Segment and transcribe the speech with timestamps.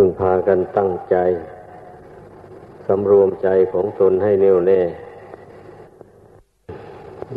[0.00, 1.16] พึงพากันตั้งใจ
[2.86, 4.80] สำรวมใจของตนให้แน่วแน่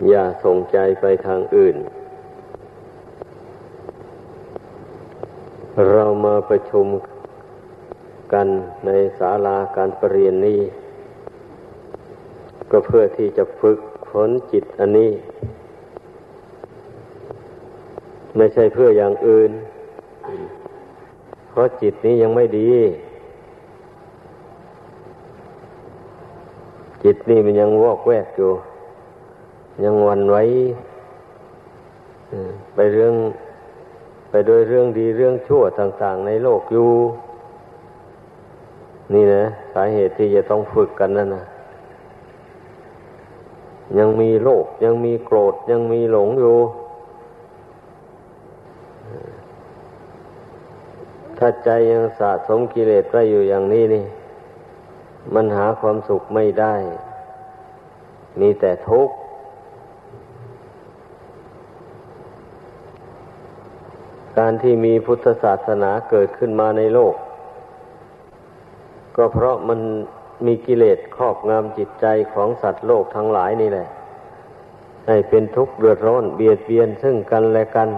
[0.10, 1.76] อย่าส่งใจไปทางอื่น
[5.92, 6.88] เรามาประชุม
[8.34, 8.48] กัน
[8.86, 10.62] ในศาลาการประเรียนนี้
[12.72, 15.12] ก็เพื่อที่จะฝึกฝนจิตอันนี้
[18.38, 19.52] ไม่ใช่เพื่ออย่างอื่น
[21.62, 22.72] ราะจิตนี้ยังไม่ดี
[27.04, 28.52] จิตนี่มันยังวอกแวกอยู่
[29.84, 30.44] ยังวันไว้
[32.76, 33.14] ไปเรื่อง
[34.30, 36.92] ไปโดยเรื่องดีเรื่องชั่วต่าง ๆ ในโลกอยู่
[39.14, 41.44] นี่นะ สาเหตุที่จะต้องฝึกกันนั่นนะ
[43.98, 46.58] ยังมีโลภยังมีโกรธยังมีหลงอยู่
[51.44, 54.06] ถ้าใจยังสะสมกิเลสไว้อยู่อย่างนี้นี่
[55.34, 56.76] มันหาความสุขไม่ได้
[58.40, 59.16] มีแต่ทุกข์
[64.38, 67.16] การที่มีพุทธศาสนาเกิดขึ้นมาในโลก
[69.16, 69.80] ก็เพราะมัน
[70.46, 73.88] มีกิเลสครอบงำจิตใจของสัตว์โลกทั้งหลายนี่แหละ
[75.08, 77.90] ให้เป็นทุกข์เดือดร้อนเบียดเบียนซึ่งกันและกัน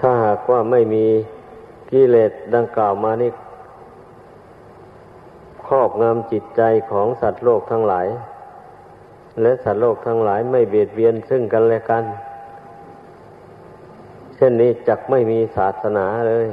[0.00, 1.06] ถ้ากว่าไม่มี
[1.90, 3.30] กิเลสดังกล่าวมานี่
[5.66, 8.06] ครอบงำจิตใจของสัตว์โลกทั้งหลาย
[9.42, 12.04] และสัตว์โลกทั้งหลายไม่เบียดเบียนซึ่งกันและกัน
[14.36, 16.46] เช่นนี้จักไม่มีศาสนาเลย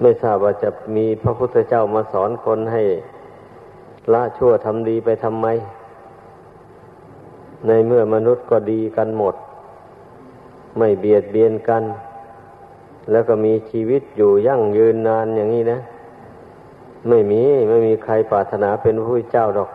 [0.00, 2.82] ไม่ทราบว่าจะมีพระพุทธเจ้ามาสอนคนให้
[4.12, 5.46] ละชั่วทำดีไปทำไม
[7.66, 9.34] ในเมื่อมนุษย์ก็ดีกันหมด
[10.78, 11.82] ไม่เบียดเบียนกัน
[13.10, 15.78] แล้วก็มีชีวิตอยู่ยั่งยืนนานอย่างนี้นะ
[17.08, 19.70] ไม่มีไม่มีใครปรารถนาเป็นผู้เจ้าดอก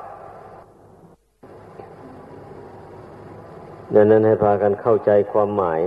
[3.94, 5.82] ดังนั้นให้พากันเข้าใจความหมาย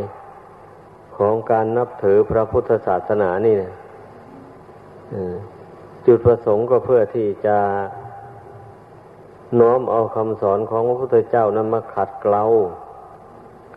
[1.16, 3.72] ของการนับถือพระพุทธศาสนานี่นะ
[6.06, 7.58] จุดประสงค์ก็เพื่อที่จะ
[9.60, 12.44] น้อมเอาคำสอนของพระพุทธเจ้านั้นมาขัดเกลา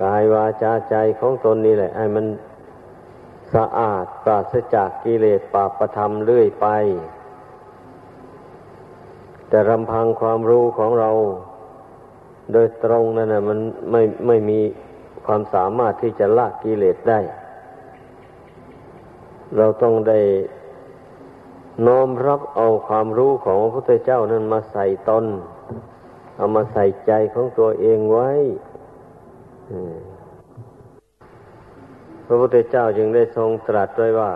[0.02, 2.26] กายวาจาใจของตนนี่แหละให้มัน
[3.54, 6.68] สะอาดปราศจากกิเลสปาประธรรมเรื่อยไป
[9.50, 11.12] แต่รำพังความรู้ของเรา
[12.54, 13.60] โดยตรงนั่นนะมัน
[13.92, 14.60] ไม่ไม่มี
[15.26, 17.20] ความสามารถที่จะละกิเลสได้
[19.58, 20.20] เราต้องได้
[21.88, 25.26] น้อมรับเอาความรู้ของพระพุทธเจ้านั้นมาใส่ตน
[26.36, 28.30] เอามาใส่ใจของตัวเองไว้
[32.25, 34.31] พระพุทธเจ้าจึงได้ทรงตรัสไว้ว่า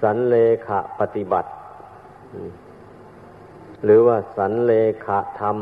[0.00, 0.36] สันเล
[0.66, 1.48] ขะปฏิบัติ
[3.84, 4.72] หรือว่าสันเล
[5.04, 5.56] ขะธรรม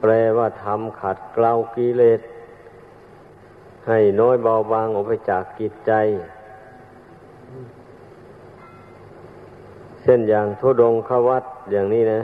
[0.00, 2.20] แปลว่าธรรมขัดเกลากิเลส
[3.86, 5.92] ให้น้อยเบาบางออกไปจากกิจใจ
[10.02, 12.20] เช่นอย่างทุดงขวัดอย่างนี้นะ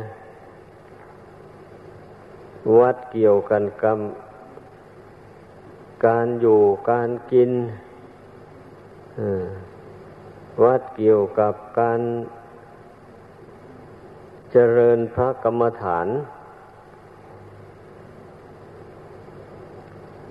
[2.78, 3.98] วัดเกี่ยวกันกับ
[6.06, 6.60] การอยู่
[6.90, 7.50] การกิน
[10.64, 12.00] วัดเกี่ยวกับการ
[14.52, 16.06] เจริญพระกรรมฐาน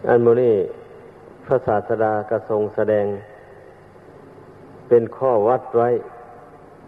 [0.07, 0.55] อันโมนี้
[1.45, 3.05] พระศาสดากระทรงแสดง
[4.87, 5.89] เป็นข้อวัดไว้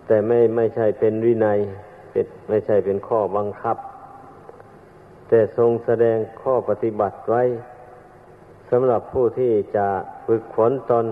[0.08, 1.60] แต่ไม่ไม่ใช่เป็นวินัย
[2.12, 3.78] เป็นไม่ใช่เป็นข้อบังคับ
[5.28, 7.44] แต่ทรงแสดงข้อปฏิบัติไว้
[8.72, 9.88] สำหรับผู้ที่จะ
[10.26, 11.06] ฝึกฝนตน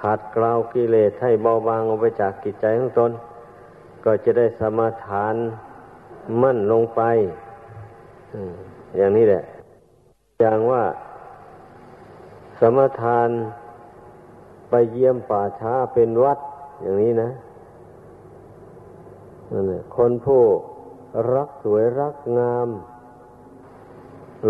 [0.00, 3.10] ขาดกล่าวกิเลสให้เบาบางออกไปจากกิจใจของตน
[4.04, 5.34] ก็จะได้สมาทาน
[6.40, 7.02] มั่นลงไป
[8.96, 9.42] อย่างนี้แหละ
[10.40, 10.82] อย่างว่า
[12.60, 13.28] สมทาน
[14.70, 16.38] ไปเยี่ยมป่าช้าเป็นวัด
[16.82, 17.30] อย่างนี้นะ
[19.52, 20.42] นั่นแหละคนผู้
[21.34, 22.68] รักสวยรักงาม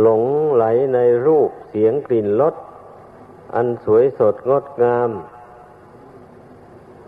[0.00, 0.22] หลง
[0.54, 0.64] ไหล
[0.94, 2.54] ในรูปเสียงกลิ่นรส
[3.54, 5.10] อันสวยสดงดงาม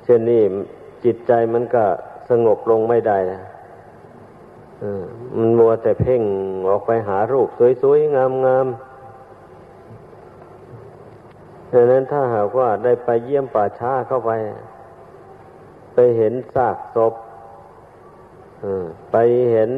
[0.05, 0.43] เช่นนี้
[1.05, 1.85] จิตใจมันก็
[2.29, 3.41] สงบลงไม่ได้นะ
[5.37, 6.23] มันมัวแต่เพ่ง
[6.69, 7.49] ออกไปหารูป
[7.83, 8.93] สวยๆ งามๆ
[11.73, 14.31] ดังนั้นถ้าหากว่าได้ไปเยี่ยมป่าช้าเข้าไป
[15.95, 17.15] ไปเห็นซากศพ
[19.13, 19.17] ไป
[19.53, 19.71] เห็น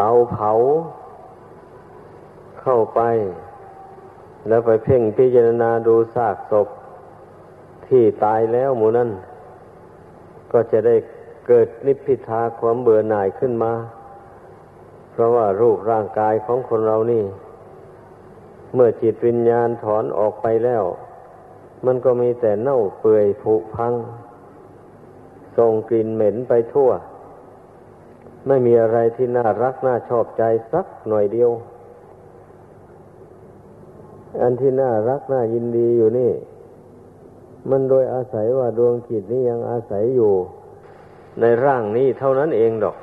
[0.00, 0.52] เตาเผา
[2.60, 3.00] เข้าไป
[4.48, 6.68] แล้วไปเพ่งพิจารณาดูซากศพ
[7.86, 9.10] ที่ตายแล้วหมูนั้น
[10.52, 10.96] ก็จะได้
[11.46, 13.72] เกิดนิพพิทาความเบื่อหน่ายขึ้นมา
[15.10, 17.24] เพราะว่ารูปร่างกายของคนเรานี่
[18.74, 20.84] เมื่อจิตวิญญาณถอนออกไปแล้ว
[21.86, 23.94] มันก็มีแต่เน่าเปื่อยผุพัง
[25.56, 26.90] ส่งกลิ่นเหม็นไปทั่ว
[28.46, 30.42] ไม่มีอะไรที่น่ารักน่าชอบใจ
[30.72, 31.50] สักหน่อยเดียว
[34.40, 36.32] อันที่น่ารักน่ายินดีอยู่นี่
[37.70, 40.32] มันโดยอาศัยว่าดวงจิตนี้ยังอาศัยอยู่
[41.40, 42.96] ในร่างนี้เท่านั้นเองดอก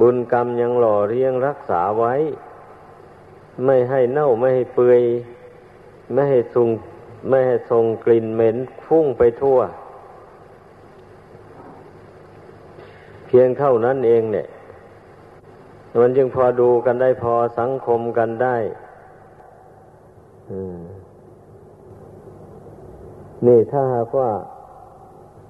[0.00, 2.14] บุญกรรมยังหล่อเลี้ยงรักษาไว้
[3.64, 5.02] ไม่ให้เน่าไม่ให้เปื่อย
[6.12, 6.68] ไม่ให้ส่ง
[7.28, 8.56] ไม่ให้ส่งกลิ่นเหม็น
[8.86, 9.58] ฟุ้งไปทั่ว
[13.26, 14.46] เพียงเท่านั้นเองเนี่ย
[16.00, 18.56] มันจึงพอดูกันได้พอสังคมกันได้
[23.46, 24.30] นี่ถ้าหากว่า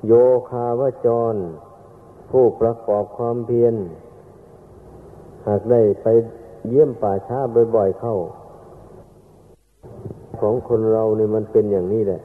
[0.06, 0.12] โย
[0.50, 1.34] คาวจร
[2.30, 3.74] ผู้ประกอบความเพียร
[5.46, 6.06] หากได้ไป
[6.68, 7.38] เยี่ยมป่าช้า
[7.74, 8.16] บ่อยๆเข้า
[10.40, 12.20] ของคนเราเนี่ยมันเป็นอย่างนี้แหละ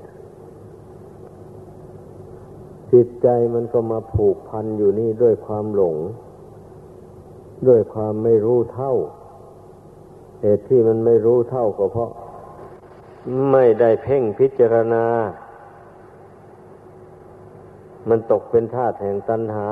[2.93, 5.97] จิตใจมันก็มาผูกพันอยู่นี่ด้วยความหลง
[7.67, 8.93] ด้วยความไม่รู้เท่า
[10.41, 12.11] เหตุที่มันไม่รู้เท่าก็เพราะ
[13.51, 15.05] ไม่ได้เพ่งพิจารณา
[18.09, 19.69] มันตกเป็นธาตุแห่งตัณหา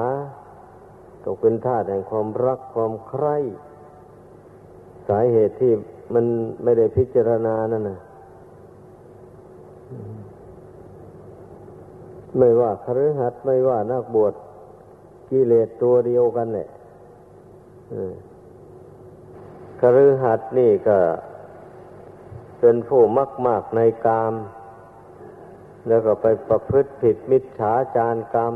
[1.26, 3.38] ตกเป็นธาตุแห่งความรักความใคร่
[5.08, 5.74] สาเหตุที่
[6.14, 6.26] มัน
[6.64, 8.00] ไม่ได้พิจารณานั่นนะ
[12.38, 14.34] ไม่ว่าคฤหัสถ์ไม่ว่านักบวช
[15.30, 16.68] กิเลสตัวเดียวกันแหละ
[19.80, 20.98] คฤหัสถ์นี่ก็
[22.60, 24.34] เป็นผู้มักมากในกาม
[25.88, 28.54] แล้วก็ไปประพฤติผิดมิจฉาจารกรรม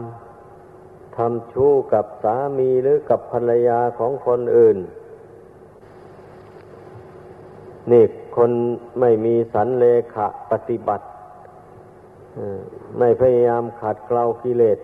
[1.16, 4.78] ทำชู้กับสามีหรือกับภรรยาของคนอื่น
[7.92, 8.04] นี่
[8.38, 8.52] คน
[9.00, 11.06] ไม่มีสันเลขะปฏิบัติ
[12.98, 14.78] ไม่พยายามขัดเกลากิเลส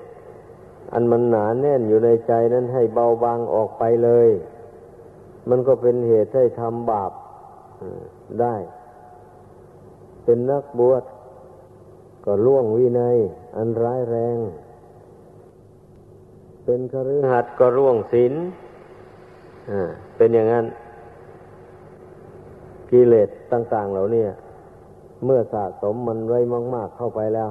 [0.93, 4.29] อันมันหนาแน่นอยู่ในใจนั้นให้เบาบางออกไปเลย
[5.49, 7.11] มันก็เป็นเหตุให้ทำบาป
[8.41, 8.55] ได้
[10.23, 11.03] เป็นนักบวช
[12.25, 13.17] ก็ล่วงวินัย
[13.57, 14.37] อันร้ายแรง
[16.65, 18.33] เป็นคฤหัสถ์ก็ร่วงศีล
[20.17, 20.65] เป็นอย่างนั้น
[22.91, 24.23] กิเลสต่าง ๆ เหล่านี้
[25.23, 26.39] เมื่อสะสมมันไว้
[26.75, 27.49] มาก ๆ เข้าไปแล้ว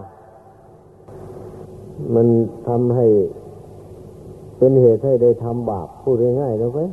[2.15, 2.26] มัน
[2.69, 3.06] ทำให้
[4.59, 6.91] เป็นเหตุให้ได้ทำบาปพูดง่ายๆนะเว้ย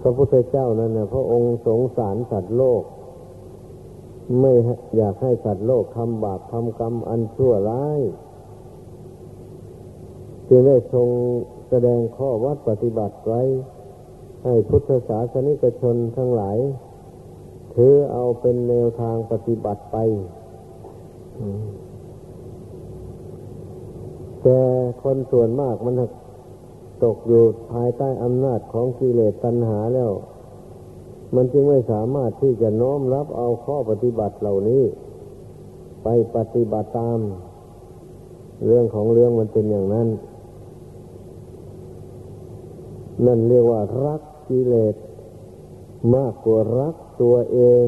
[0.00, 2.82] พระพุทธเจ้านั่นนะพระองค์สงสารสัตว์โลก
[4.40, 4.52] ไม่
[4.96, 8.00] อยากให้สัตว์โลกทำบาปทำกรรมอันชั่วร้าย
[10.48, 11.08] จึงได้ทรง
[11.68, 13.42] แสดงข้อวัดปฏิบัติไว้
[14.44, 16.58] ให้พุทธศาสนิกชนทั้งหลาย
[17.76, 19.96] ถือเอาเป็นแนวทางปฏิบัติไป
[24.42, 24.60] แต่
[25.02, 25.94] คนส่วนมากมัน
[27.04, 27.42] ตกอยู่
[27.72, 30.10] ภายใต้อำนาจของกิเลสตัณหาแล้ว
[31.34, 34.82] มันจึงไม่สามารถที่จะน้อมรับเอาข้อปฏิบัติเหล่านี้
[36.02, 37.18] ไปปฏิบัติตาม
[38.66, 40.08] เรื่องของเรื่องมันเป็นอย่างนั้น
[43.26, 44.94] นั่นเรียกว่ารักกิเลส
[46.14, 47.86] มากกว่ารัก ตัวเอง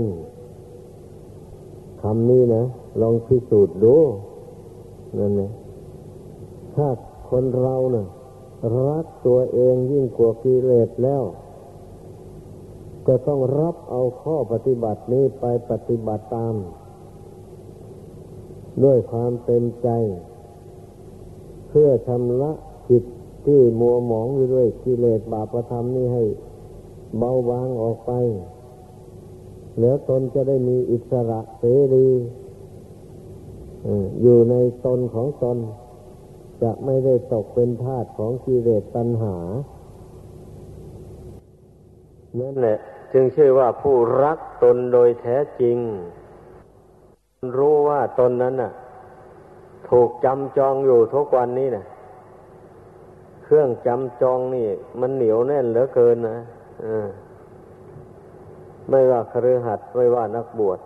[2.02, 2.64] คำนี้นะ
[3.00, 3.96] ลองพิสูจน์ดู
[5.18, 5.50] นั่นนะ
[6.74, 6.88] ถ้า
[7.30, 8.06] คนเรานะ่ะ
[8.88, 11.22] รักตัวเองยิ่งกว่ากิเลสแล้ว
[13.06, 16.54] ก็ต้องรับเอาข้อปฏิบัตินี้ไปปฏิบัติตาม
[18.84, 19.88] ด้วยความเต็มใจ
[21.68, 22.52] เพื่อชำระ
[22.88, 23.04] จิต
[23.46, 26.24] ที่มัวหมองด้วยกิเลสบาปธรรมนี้ให้
[27.18, 28.12] เบาบางออกไป
[29.80, 31.62] แล้วตนจะได้มีอิสระเส
[31.94, 32.08] รี
[34.22, 34.54] อยู่ใน
[34.86, 35.58] ตนของตน
[36.62, 39.36] จะไม่ได้ตกเป็นทาสของกิเลสตัณหา
[42.40, 42.78] นั่นแหละ
[43.12, 45.76] จึงชื่อว่าผู้รักตนโดยแท้จริง
[47.56, 48.72] รู้ว่าตนนั้นน่ะ
[49.90, 51.84] ถูกจำจองอยู่ทุกวันนี้นะ
[53.44, 54.66] เครื่องจำจองนี่
[55.00, 56.38] มันเหนียวแน่นเหลือเกินนะ
[56.84, 57.08] อ่า
[58.90, 60.78] ไม่ว่าครือหัดไม่ว่านักบวช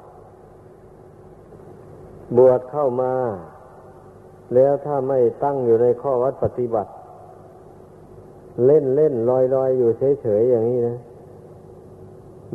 [2.39, 3.13] บวชเข้ามา
[4.55, 6.91] แล้วถ้าไม่ตั้งอยู่ในข้อวัดปฏิบัติ
[8.67, 9.91] เล่นเล่นลอยลอยอยู่
[10.23, 10.99] เฉยๆอย่างนี้นะ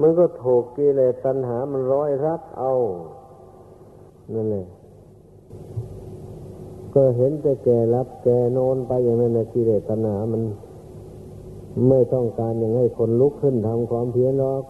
[0.01, 2.73] มันก็ถูกกิเลสตัณหามันร้อยรัดเอา
[4.33, 4.65] นั่นเลย
[6.93, 10.41] ก็เห็นแต่แก่รับแก่นอนไปอย่างนั้นนะกิเลสตัณหามัน
[11.89, 14.63] ไม่ต้องการอย่างให้คนลุกขึ้นทำความเพียรหรอก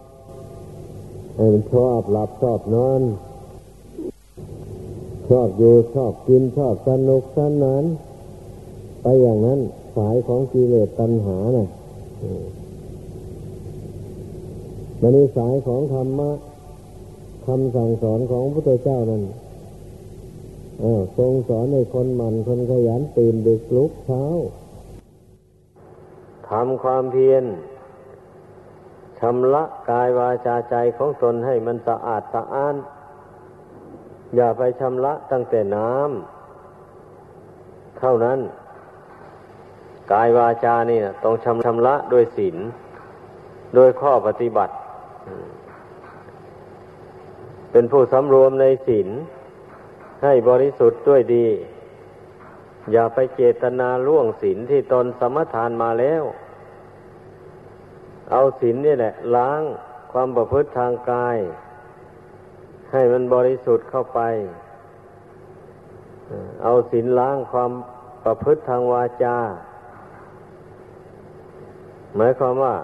[1.38, 3.02] ให้มันชอบหลับชอบนอน
[5.28, 7.84] ชอบอยู่ชอบกินชอบสนุกสนาน
[9.02, 9.60] ไปอย่างนั้น
[9.96, 11.66] สายของกิเลสตัณหานะ่ะ
[15.00, 16.30] มันในสายของธรรมะ
[17.46, 19.22] คำสั่งสอนของพระพุทธเจ้านั้น
[21.18, 24.24] ทรงสอนในคนหมั่นคนขยันตื่นดึกลุกเช้า
[26.48, 27.44] ทำความเพียร
[29.20, 32.76] ชำระกายวาจาใจของตนให้มันสะอาดสะอ้าน
[34.36, 38.40] อย่าไปชำระตั้งแต่น้ำเท่านั้น
[40.12, 42.56] กายวาจานี่นะต้องชำชำระด้วยศีล
[43.74, 44.74] โดยข้อปฏิบัติ
[47.72, 49.08] เป็นผู้สำรวมในศีล
[50.24, 51.46] ให้บริสุทธิ์ด้วยดี
[52.92, 56.22] อย่าไปเจตนาล่วงศีลที่ตนสมทานมาแล้ว
[58.30, 59.62] เอาศีลนี่แหละ ล้าง
[60.12, 61.36] ความประพฤติทางกาย
[62.92, 64.20] ให้มันบริสุทธิ์เข้าไป
[66.62, 67.70] เอาศีลล้างความ
[68.24, 69.36] ประพฤติทางวาจา
[72.16, 72.74] หมายความว่า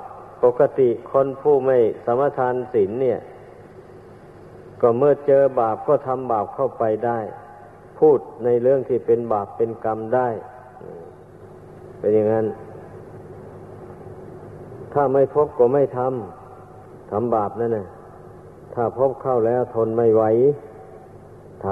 [0.45, 3.21] ปกติคนผู้ไม่สมทานศีลเนี่ย
[4.81, 7.19] ก็เมื่อเจอบาปก็ทำบาปเข้าไปได้
[7.99, 10.29] พูดในเรื่องที่เป็นบาปเป็นกรรมได้
[11.99, 12.47] เป็นอย่างนั้น
[14.95, 17.87] ถ้าไม่พบก็ไม่ทำทำบาปนั่นนะ
[18.75, 20.23] ถ้าพบเข้าแล้วทนไม่ไหว
[21.67, 21.69] ท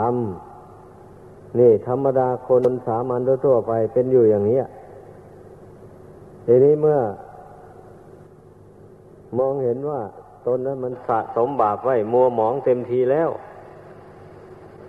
[0.78, 4.60] ำนี่ ธรรมดาคนสามัญทั่วไปเป็นอยู่อย่างนี้
[6.46, 7.00] ทีนี้เมื่อ
[9.38, 10.00] มองเห็นว่า
[10.46, 13.30] ตนนั้นมันสะสมบาปไว้มัวหมองเต็มทีแล้ว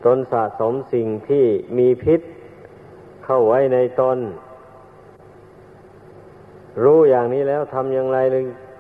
[0.06, 1.46] ตนสะสมสิ่งที่
[1.78, 2.22] มีพิษ
[3.26, 4.18] เข้าไว้ในตน
[6.82, 8.18] รู้อย่างนี้แล้วทำอย่างไร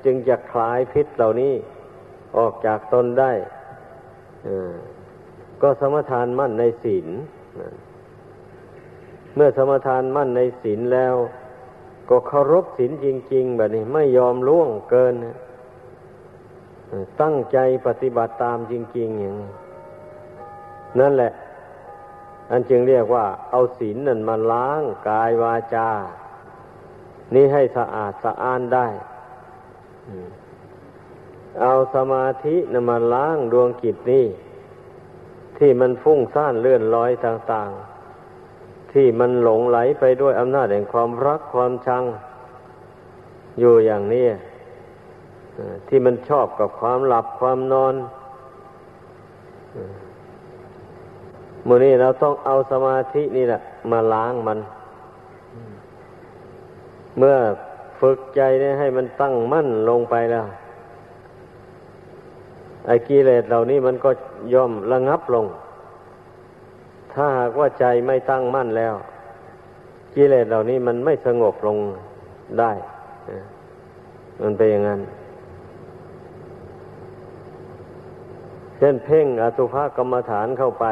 [0.05, 1.53] จึงจะคลายพิษเหล่านี้
[2.37, 3.31] ออกจากตนได้
[5.61, 7.07] ก็สมทานมั่นในศีล
[9.35, 11.15] เมื่อสมทานมั่นในศีลแล้ว
[12.09, 15.13] ก็เคารพศีลจริง ๆ แบบนี้ไม่ยอมล่วงเกิน
[17.21, 17.57] ตั้งใจ
[17.87, 19.35] ปฏิบัติตามจริง ๆ อย่าง
[20.99, 21.31] นั่นแหละ
[22.51, 25.89] อันจึงเรียกว่า เอาศีลนั่นมาล้างกายวาจา
[27.33, 28.87] นี่ให้สะอาดสะอ้านได้
[31.61, 34.25] เอาสมาธินมาล้างดวงกิจนี่
[35.57, 37.69] ที่มันฟุ้งซ่านเลื่อนลอยต่าง
[38.31, 42.03] ๆ ที่มันหลงไหลไปด้วยอำนาจแห่งความรักความชัง
[43.59, 44.27] อยู่อย่างนี้
[45.87, 47.95] ที่มันชอบกับความหลับความนอน
[51.67, 53.59] มือนี้เราต้องเอาสมาธินี่แหละ
[53.91, 54.59] มาล้างมัน
[57.17, 57.35] เมื่อ
[57.99, 60.45] ฝึกใจเนี่ยให้มันตั้งมั่นลงไปแล้ว
[62.87, 64.09] ไอ้กิเลสเหล่านี้มันก็
[64.53, 65.45] ย่อมระงับลง
[67.13, 68.93] ถ้าหากว่าใจไม่ตั้งมั่นแล้ว
[70.15, 71.77] กิเลสเหล่านี้มันไม่สงบลง
[72.59, 72.71] ได้
[74.41, 75.01] มันเป็นอย่างนั้น
[78.77, 80.85] เช่นเพ่งอสุภกรรมฐานเข้าไป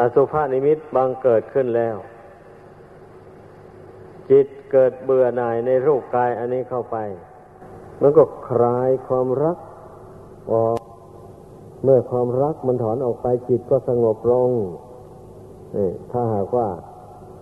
[0.00, 1.96] อสุภนิมิตบางเกิดขึ้นแล้ว
[4.30, 6.96] จิตเกิดเบื่อหน่ายในรูปกายอันนี้เข้าไป
[8.00, 9.58] มันก็คลายความรัก
[10.52, 10.78] ออก
[11.82, 14.50] เมื่อความรักมันถอนออกไปจิตก็สงบลง
[15.76, 16.68] นี่ถ้าหากว่า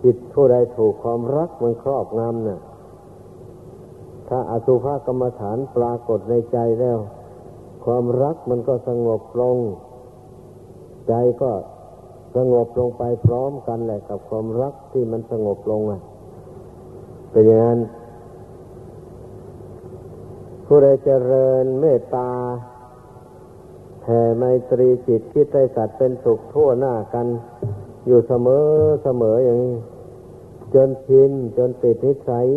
[0.03, 2.59] จิตผู้ใดถูกความรักมันครอบงำเนี่ย
[4.29, 6.97] ถ้าอสุภกรรมฐานปรากฏในใจแล้ว
[7.85, 9.57] ความรักมันก็สงบลง
[11.07, 11.51] ใจก็
[12.35, 16.01] สงบลงไปพร้อมกันแหละกับความรักที่มันสงบลงอะ
[17.31, 17.79] เป็นอย่างนั้น
[20.65, 22.31] ผู้ใดเจริญเมตตา
[24.01, 27.27] แผ่ไมตรีจิตคิดใจสัตว์เป็นสุขทั่วหน้ากัน
[28.07, 28.65] อยู่เสมอ
[29.03, 29.75] เสมออย่างนี้
[30.73, 32.47] จนชินจนติดนิสัย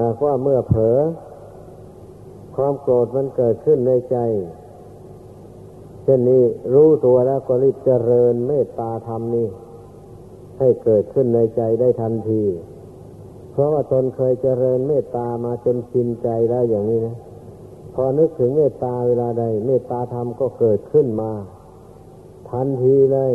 [0.00, 0.98] หากว่าเมื่อเผลอ
[2.56, 4.18] ความโกรธมันเกิดขึ้นในใจ
[6.02, 6.44] เช่นนี้
[6.74, 9.48] รู้ตัวแล้วก็รีบเจริญเมตตาธรรมนี้
[10.58, 12.42] ให้เกิดขึ้นในใจได้ทันที
[13.58, 17.16] ราะว่าตนเคยเจริญเมตตามาจนชินใจแล้วอย่างนี้นะ
[17.94, 21.32] พอนึกถึงเมตตาเวลาใด เมตตาธรรมก็เกิดขึ้นมา
[22.48, 23.34] ทันทีเลย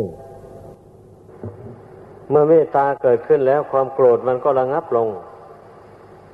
[2.28, 5.08] เมื่อเมตตาเกิดขึ้นแล้วความโกรธมันก็ระงับลง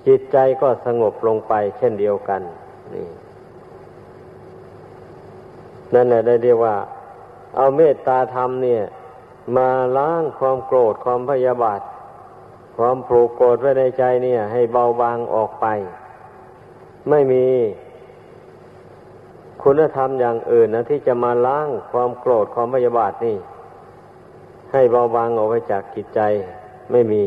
[0.07, 2.43] จิตใจก็สงบลงไป เช่นเดียวกัน
[2.95, 3.07] นี่
[5.95, 6.77] นั่นแหละได้เรียกว่า
[7.57, 8.83] เอาเมตตาธรรมเนี่ย
[9.57, 11.81] มาล้างความโกรธความพยาบาท
[12.83, 15.67] ความผูกโกรธไว้ในใจเนี่ย ให้เบาบางออกไป
[17.11, 17.47] ไม่มี
[19.63, 23.37] คุณธรรมอย่างอื่นนะที่จะมาล้างความโกรธความพยาบาทนี่
[24.73, 26.21] ให้เบาบางออกไปจากจิตใจ
[26.93, 27.23] ไม่มี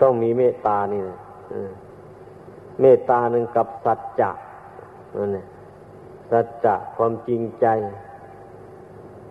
[0.00, 1.18] ต้องมีเมตตานี่นะ
[2.80, 4.30] เมตตาหนึ่งกับสัจจะ
[5.16, 5.46] นั่นแหละ
[6.30, 7.66] สัจจะความจริงใจ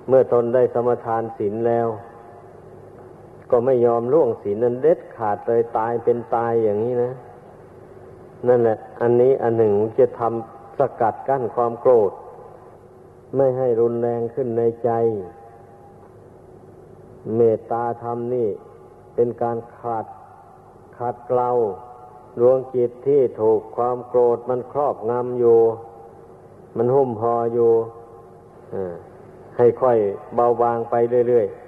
[0.08, 1.88] เมื่อตนได้สมทานศีลแล้ว
[3.56, 7.12] ก็ไม่ยอมล่วงศีลนั้นเด็ดขาดเลยตายเป็นตายอย่างนี้นะ
[8.48, 12.12] นั่นแหละ อันนี้อันหนึ่งจะทำสกัดกั้นความโกรธ
[13.36, 14.90] ไม่ให้รุนแรงขึ้นในใจ
[17.36, 18.50] เมตตาธรรมนี่
[19.16, 20.06] เป็นการขาด
[20.98, 21.50] ขัดเกลา
[22.40, 25.60] ดวงจิตที่ถูกความโกรธมันครอบงำอยู่
[26.78, 27.72] มันหุ้มพออยู่
[29.58, 29.98] ให้ค่อย
[30.36, 30.96] เบาบางไป
[31.28, 31.63] เรื่อยๆ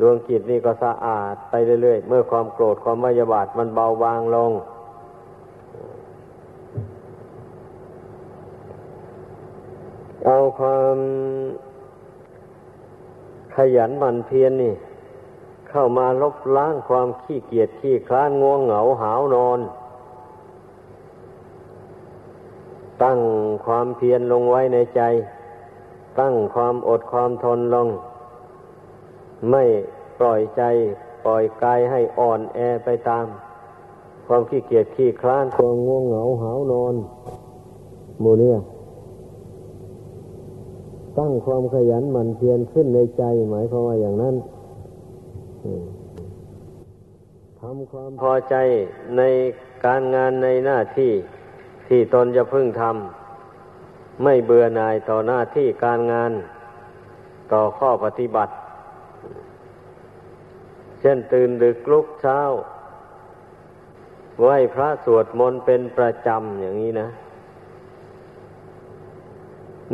[0.00, 4.52] ดวงจิตนี่ก็สะอาดไปเรื่อยๆ เมื่อความโกรธความมายาบาทมันเบาบางลง
[10.26, 10.96] เอาความ
[13.54, 14.74] ขยันหมั่นเพียรนนี่
[15.68, 19.60] เข้ามาลบล้างความขี้เกียจขี้คลานง่วงเหงาหาวนอน
[23.02, 23.18] ตั้ง
[23.66, 25.00] ความเพียรลงไว้ในใจ
[26.20, 27.88] ตั้งความอดความทนลง
[29.50, 29.64] ไม่
[30.18, 30.62] ปล่อยใจ
[31.24, 33.26] ปล่อยกายให้อ่อนแอไปตาม
[34.26, 36.94] ความขี้เกียจขี้คลานความง่วงเหงาหาวนอน
[38.20, 38.58] โมเนี่ย
[41.18, 44.34] ตั้งความขยันหมั่นเพียรขึ้นในใจหมายความว่าอย่างนั้น
[47.60, 48.54] ทำความพอใจ
[49.16, 49.22] ใน
[49.84, 51.12] การงานในหน้าที่
[51.88, 56.32] ที่ตนจะพึ่งทำไม่เบื่อหน่ายต่อหน้าที่การงาน
[57.52, 58.52] ต่อข้อปฏิบัติ
[61.06, 62.40] ช่นตื่นดึกลุกเช้า
[64.40, 67.08] ไหวพระสวดมนต์เป็นประจำอย่างนี้นะ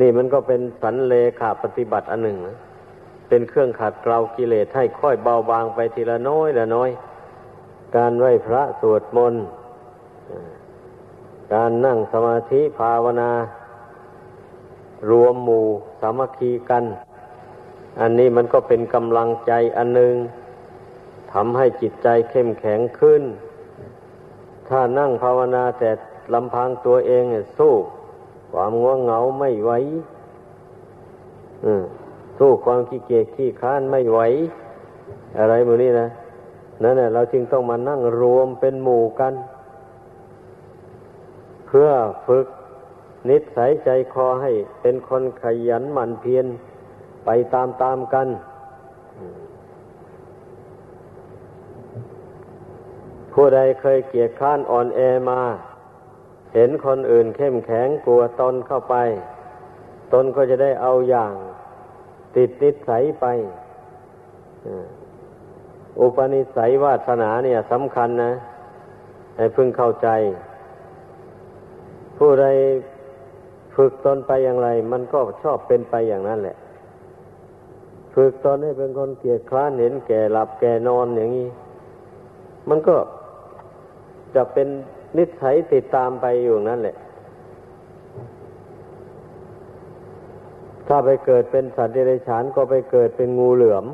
[0.00, 2.56] นี่มันก็เป็นสันเลขาปฏิบัติอันหนึ่งนะ
[3.28, 6.90] เป็นเครื่องขัดเกลากิเลสให้ค่อยเบาบางไปทีละน้อยละน้อย
[7.96, 9.42] การไหว้พระสวดมนต์
[11.54, 13.30] การนั่งสมาธิภาวนา
[15.10, 15.66] รวมหมู่
[16.00, 16.84] สามัคคีกัน
[18.00, 20.14] อันนี้มันก็เป็นกำลังใจอันหนึ่ง
[21.32, 23.22] ทำให้จิตใจเข้มแข็งขึ้น
[24.68, 25.90] ถ้านั่งภาวนาแต่
[26.34, 27.24] ลำพังตัวเอง
[27.58, 27.74] สู้
[28.52, 29.70] ความง่วงเหงาไม่ไหว
[32.38, 34.20] สู้ความขี้เกียจขี้ค้านไม่ไหว
[35.38, 36.08] อะไรมือนี้นะ
[36.82, 39.34] นั่นแหละเราจึงต้องมานั่งรวมเป็นหมู่กัน
[41.66, 41.88] เพื่อ
[42.26, 42.46] ฝึก
[43.28, 46.46] นิสัยใจคอให้เป็นคนขยันหมั่นเพียร
[47.24, 48.28] ไปตามๆกัน
[53.32, 55.40] ผู้ใดเคยเกียจค้านอ่อนแอมา
[56.54, 58.96] เห็นคนอื่นเข้มแข็งกลัวตนเข้าไป
[60.12, 61.32] ตนก็จะได้เอาอย่าง
[62.36, 63.26] ติดนิสัยไป
[66.00, 68.32] อุปนิสัยวาสนาเนี่ยสำคัญนะ
[69.36, 70.08] ให้พึงเข้าใจ
[72.18, 72.46] ผู้ใด
[73.76, 76.56] ฝึกตนไปอย่างไร มันก็ชอบเป็นไปอย่างนั้นแหละ
[78.14, 81.48] ฝึกตนให้เป็นคนเกียจคร้านเห็นแก่หลับแก่นอนอย่างนี้
[82.68, 82.96] มันก็
[84.34, 84.68] จะเป็น
[85.16, 86.96] นิสัยติดตามไปอยู่นั่นแหละ
[90.86, 93.84] ถ้าไปเกิดเป็นสัตว์เดรัจฉานก็ไปเกิดเป็นงูเหลือม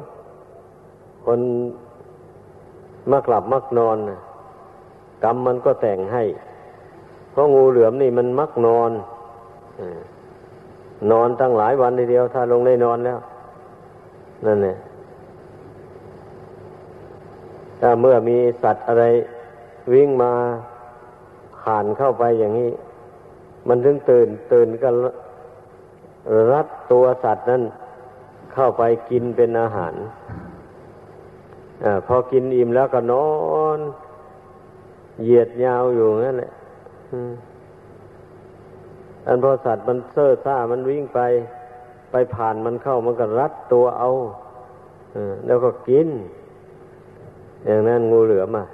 [1.25, 1.41] คน
[3.13, 3.97] มักหลับมักนอน
[5.25, 6.25] กรรมมันก็แต่งให้
[7.31, 8.91] เพราะงูเหลือมนี่มันมักนอน
[11.11, 13.19] นอนตั้งหลายวันทีเดียว ถ้าลงได้นอนแล้ว
[14.47, 14.77] นั่นเนี่ย
[17.81, 19.05] ถ้าเมื่อมีสัตว์อะไร
[19.93, 20.33] วิ่งมา
[21.59, 22.71] ผ่านเข้าไปอย่างนี้
[23.69, 24.95] มันถึงตื่นตื่นกัน
[26.53, 27.63] รัดตัวสัตว์นั้น
[28.53, 29.95] เข้าไปกินเป็นอาหาร
[31.85, 33.29] อพอกินอิ่มแล้วก็นอ
[33.77, 33.79] น
[35.23, 36.53] เหยียดยาวอยู่นั่นแหละ
[39.27, 41.21] อันพอสัตว์มันเซ่อซ่ามันวิ่งไป
[42.11, 44.11] ไปผ่านมันเข้ามันก็รัดตัวเอา
[45.15, 46.09] อแล้วก็กิน
[47.67, 48.67] อย่างนั้นงูเหลือมอะ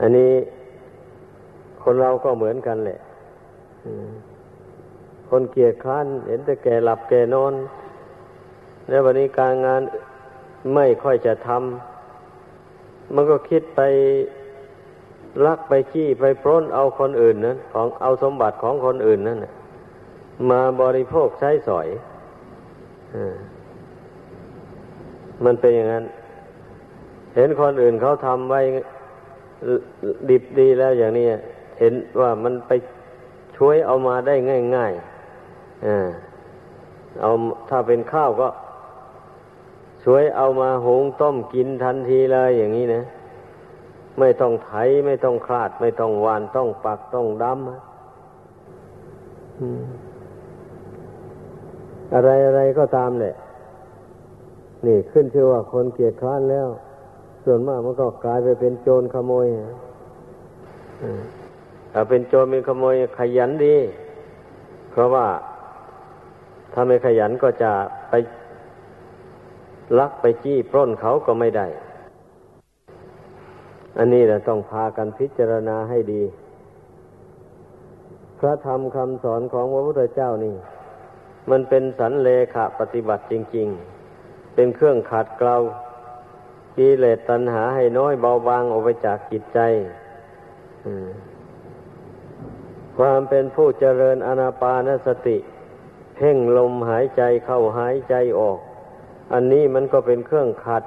[0.00, 0.32] อันนี้
[1.82, 2.98] คนเราก็เหมือนกันแหละ
[5.28, 7.52] คนเกียจคร้าน เห็นแต่แก่หลับแก่นอน
[8.88, 9.82] ในวันนี้การงาน
[10.74, 13.80] ไม่ค่อยจะทำมันก็คิดไป
[15.46, 19.38] ลักไปขี้ไปปล้นเอาคนอื่นนั้นของเอาสมบัติของคนอื่นนั่น
[20.50, 21.88] มาบริโภคใช้สอย
[23.14, 23.16] อ
[25.44, 26.04] มันเป็นอย่างนั้น
[27.36, 28.60] เห็นคนอื่นเขาทำไว้
[30.30, 31.26] ดิบดีแล้วอย่างนี้
[31.78, 32.72] เห็นว่ามันไป
[33.56, 34.34] ช่วยเอามาได้
[34.76, 36.06] ง่ายๆอ่า
[37.20, 37.30] เอา
[37.68, 38.48] ถ้าเป็นข้าวก็
[40.04, 43.02] ช่วยเอามาหุงต้มกินทันทีเลยอย่างนี้นะ
[44.18, 44.70] ไม่ต้องไถ
[45.06, 47.56] ไม่ต้องคลาด ไม่ต้องวานต้องปักต้องดำ
[52.14, 53.34] อะไรอะไรก็ตามแหละ
[54.86, 56.68] นี่ขึ้นชื่อว่าคนเกียจคร้านแล้ว
[57.48, 59.46] ส่วนมากมันก็กลายไปเป็นโจรขโมย
[61.92, 63.76] ถ้าเป็นโจรเป็นขโมยขยันดี
[64.90, 65.26] เพราะว่า
[66.72, 67.72] ถ้าไม่ขยันก็จะ
[68.10, 68.14] ไป
[69.98, 71.66] ลักไปจี้ปล้นเขาก็ไม่ได้
[73.98, 76.22] อันนี้เราต้องพากันพิจารณาให้ดี
[78.38, 80.54] พระธรรมคำสอนของพระพุทธเจ้านี่
[81.50, 83.68] มันเป็นสันเลขะปฏิบัติจริง
[84.10, 85.56] ๆ เป็นเครื่องขัดเกลา
[86.76, 89.60] กิเลสตัณหาให้น้อยเบาบางออกไปจากจิตใจ
[92.96, 95.38] ความเป็นผู้เจริญอนาปานสติ
[96.16, 98.58] เพ่งลมหายใจเข้าหายใจออก
[99.32, 100.84] อันนี้มันก็เป็นเครื่องขัด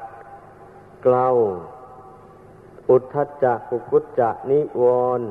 [1.04, 1.28] เกลา
[2.90, 4.84] อุทธัจจะกุกุจจะนิว
[5.20, 5.30] รณ์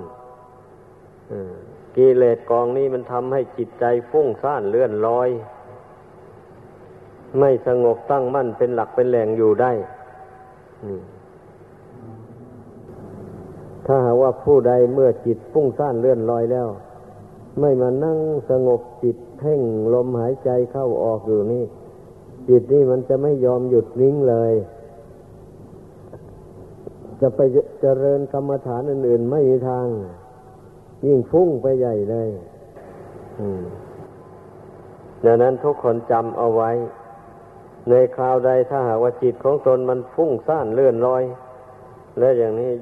[1.96, 5.28] กิเลสกองนี้มันทำให้จิตใจฟุ้งซ่านเลื่อนลอย
[7.38, 9.72] ไม่สงบตั้งมั่นเป็นหลักเป็นแหล่งอยู่ได้
[13.86, 16.68] ถ้าหากว่าผู้ใดเมื่อจิตฟุ้งซ่านเลื่อนลอยแล้ว
[17.60, 18.18] ไม่มานั่ง
[18.50, 19.60] สงบจิตเพ่ง
[19.94, 21.64] ลมหายใจเข้าออกอยู่นี่
[22.48, 24.52] จิตนี่มันจะไม่ยอมหยุดนิ่งเลย
[27.20, 27.40] จะไป
[27.80, 29.86] เจริญกรรมฐานอื่น ๆ ไม่มีทาง
[31.06, 32.28] ยิ่งฟุ้งไปใหญ่เลย
[35.24, 36.70] ดังนั้นทุกคนจำเอาไว้
[37.90, 41.24] ในคราวใดถ้าหากว่าจิตของตนมันฟุ้งซ่านเลื่อนลอย
[42.18, 42.72] และอย่างนี้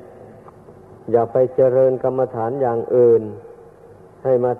[1.12, 3.22] อย่าไปเจริญกรรมฐานอย่างอื่น
[4.24, 4.52] ให้มา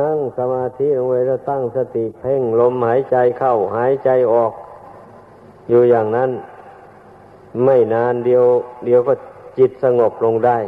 [0.00, 4.52] นั่งสมาธิลงไว้แล้วตั้งสติเพ่งลมหายใจเข้าหายใจออก
[5.68, 6.30] อยู่อย่างนั้น
[7.64, 8.44] ไม่นานเดียว
[8.86, 9.14] เดียวก็
[9.58, 10.58] จิตสงบลงได้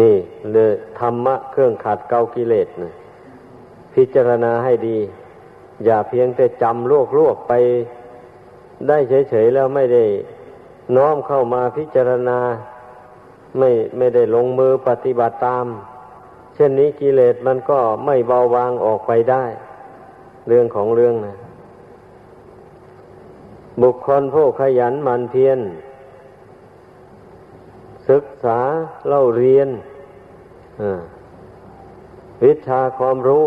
[0.00, 0.16] นี่
[0.52, 2.92] เลยธรรมะเครื่องขัดเกากิเลสนะ
[3.94, 4.98] พิจารณาให้ดี
[5.84, 7.52] อย่าเพียงแต่จำลวกลวกไป
[8.88, 8.98] ได้
[9.30, 10.04] เฉยๆแล้วไม่ได้
[10.96, 12.38] น้อมเข้ามาพิจารณา
[13.58, 15.66] ไม่ไม่ได้ลงมือปฏิบัติตาม
[16.54, 19.44] เช่นนี้กิเลสมันก็ไม่เบาบางออกไปได้
[20.48, 21.36] เรื่องของเรื่องนะ
[23.82, 25.58] บุคคลผู้ขยันหมั่นเพียร
[28.10, 28.58] ศึกษา
[29.08, 29.68] เล่าเรียน
[32.44, 33.44] วิชาความรู้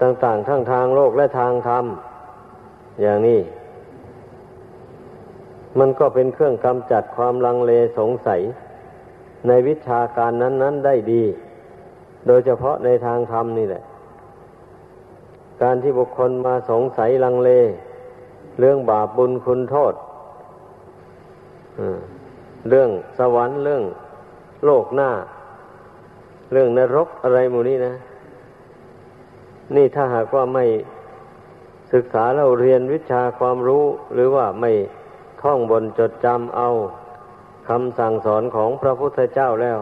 [0.00, 1.84] ต่างๆ ทั้งทางโลกและทางธรรม
[3.02, 3.40] อย่างนี้
[5.78, 8.40] มันก็เป็นเครื่องกำจัดความลังเลสงสัย
[9.46, 11.22] ในวิชาการนั้น ๆ ได้ดี
[12.26, 13.82] โดยเฉพาะในทางธรรมนี่แหละ
[15.62, 17.50] การที่บุคคลมาสงสัยลังเล
[18.58, 19.94] เรื่องบาปบุญคุณโทษ
[22.68, 23.82] เรื่องสวรรค์เรื่อง
[24.64, 25.10] โลกหน้า
[26.52, 27.94] เรื่องนรกอะไรหมู่นี้นะ
[29.74, 30.64] นี่ถ้าหากว่าไม่
[31.92, 34.72] ศึกษาเราเรียนวิชาความรู้ หรือว่าไม่
[35.42, 36.68] ท่องบนจดจำเอา
[37.68, 39.78] คำสั่งสอนของพระพุทธเจ้าแล้ว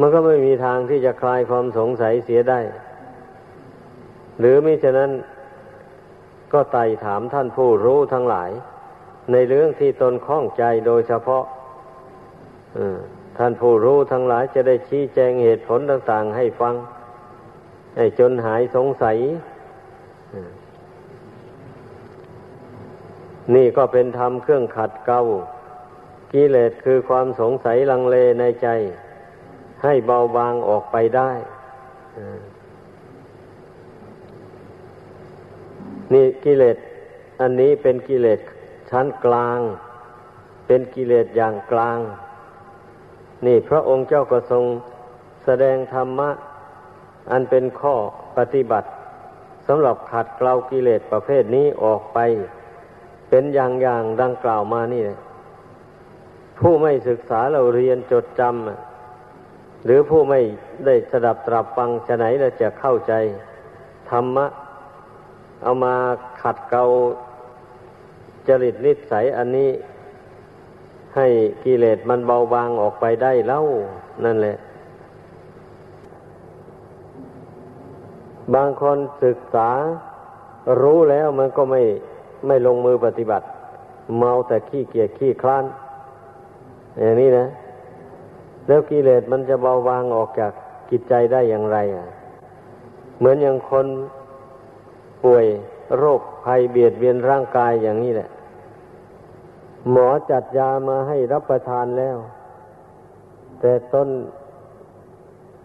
[0.00, 2.60] มันก็ไม่มีทางที่จะคลายความสงสัยเสียได้
[4.38, 5.10] หรือมิฉะนั้น
[6.52, 8.50] ก็ไต่ถามท่านผู้รู้ทั้งหลาย
[9.32, 11.44] ในเรื่องที่ตนข้องใจโดยเฉพาะ
[13.38, 16.74] ท่านผู้รู้ทั้งหลายจะได้ชี้แจงเหตุผลต่าง ๆ ให้ฟัง
[18.18, 19.18] จนหายสงสัย
[23.54, 25.20] นี่ก็เป็นธรรมเครื่องขัดเกลา
[26.32, 28.68] กิเลสคือความสงสัยลังเลในใจ
[29.82, 31.30] ให้เบาบางออกไปได้
[36.12, 36.76] นี่กิเลส
[37.40, 38.40] อันนี้เป็นกิเลส
[38.90, 39.60] ชั้นกลาง
[40.66, 41.98] เป็นกิเลสอย่างกลาง
[43.46, 44.64] นี่พระองค์เจ้าก็ทรง
[45.44, 46.30] แสดงธรรมะ
[47.30, 47.94] อันเป็นข้อ
[48.36, 48.88] ปฏิบัติ
[49.66, 52.18] สำหรับขัดเกลากิเลสประเภทนี้ออกไป
[53.28, 55.04] เป็นอย่างอย่างดังกล่าวมานี่
[56.58, 60.40] ผู้ไม่ศึกษาเราเรียนจดจำหรือผู้ไม่
[60.86, 63.12] ได้สดับตรับฟังจะไหนเราจะเข้าใจ
[64.10, 64.46] ธรรมะ
[65.62, 65.94] เอามา
[66.42, 66.84] ขัดเกลา
[68.48, 69.70] จริตนิสัยอันนี้
[71.16, 71.26] ให้
[71.64, 73.60] กิเลสมันเบาบางออกไปได้เล่า
[74.24, 74.56] นั่นแหละ
[78.54, 79.70] บางคนศึกษา
[80.80, 81.82] รู้แล้วมันก็ไม่
[82.46, 83.46] ไม่ลงมือปฏิบัติ
[84.18, 85.64] เมาแต่ขี้เกียจขี้คลาน
[87.00, 87.46] อย่างนี้นะ
[88.66, 90.52] แล้วกิเลสมันจะเบาบางออกจาก
[90.90, 92.06] กิจใจได้อย่างไรอะ
[93.18, 93.86] เหมือนอย่างคน
[95.24, 95.46] ป่วย
[95.98, 98.28] โรคภัยเบียดเบียนร่างกายอย่างนี้แหละ
[99.90, 102.16] หมอจัดยามาให้รับประทานแล้ว
[103.60, 104.08] แต่ต้น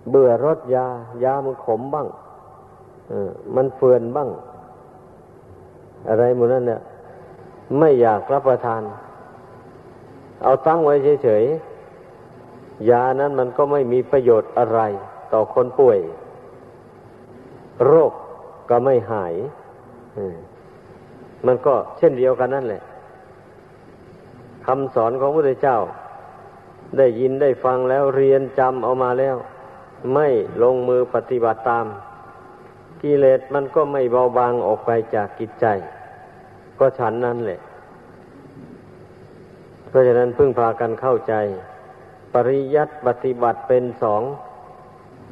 [0.09, 0.87] เบื่อรสยา
[1.23, 2.07] ยามันขมบ้าง
[3.55, 4.29] มันเฟื่อนบ้าง
[6.09, 6.81] อะไรหมดนั่นเนี่ย
[7.79, 8.81] ไม่อยากรับประทาน
[10.43, 14.79] เอาตั้งไว้เฉยๆยานั้นมันก็ไม่มีประโยชน์อะไร
[15.33, 15.99] ต่อคนป่วย
[17.85, 18.11] โรค
[18.69, 19.33] ก็ไม่หาย
[21.45, 22.83] มันก็เช่นเดียวกันนั่นแหละ
[24.65, 25.77] คำสอนของพระพุทธเจ้า
[26.97, 29.35] ได้ยินได้ฟังแล้วเรียนจำเอามาแล้ว
[30.13, 30.27] ไม่
[30.63, 31.85] ลงมือปฏิบัติตาม
[33.03, 35.65] กิเลสมันก็ไม่เบาบางออกไปจากกิจใจ
[36.79, 37.59] ก็ฉันนั่นแหละ
[39.87, 41.33] เพราะฉะนั้นพึ่งพากันเข้าใจ
[42.33, 44.23] ปริยัติปฏิบัติเป็นสอง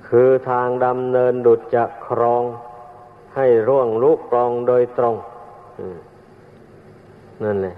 [0.08, 2.44] คือทางดำเนินดุจจะครอง
[3.36, 5.16] ให้ร่วงลุกปรองโดยตรง
[7.44, 7.76] นั่นแหละ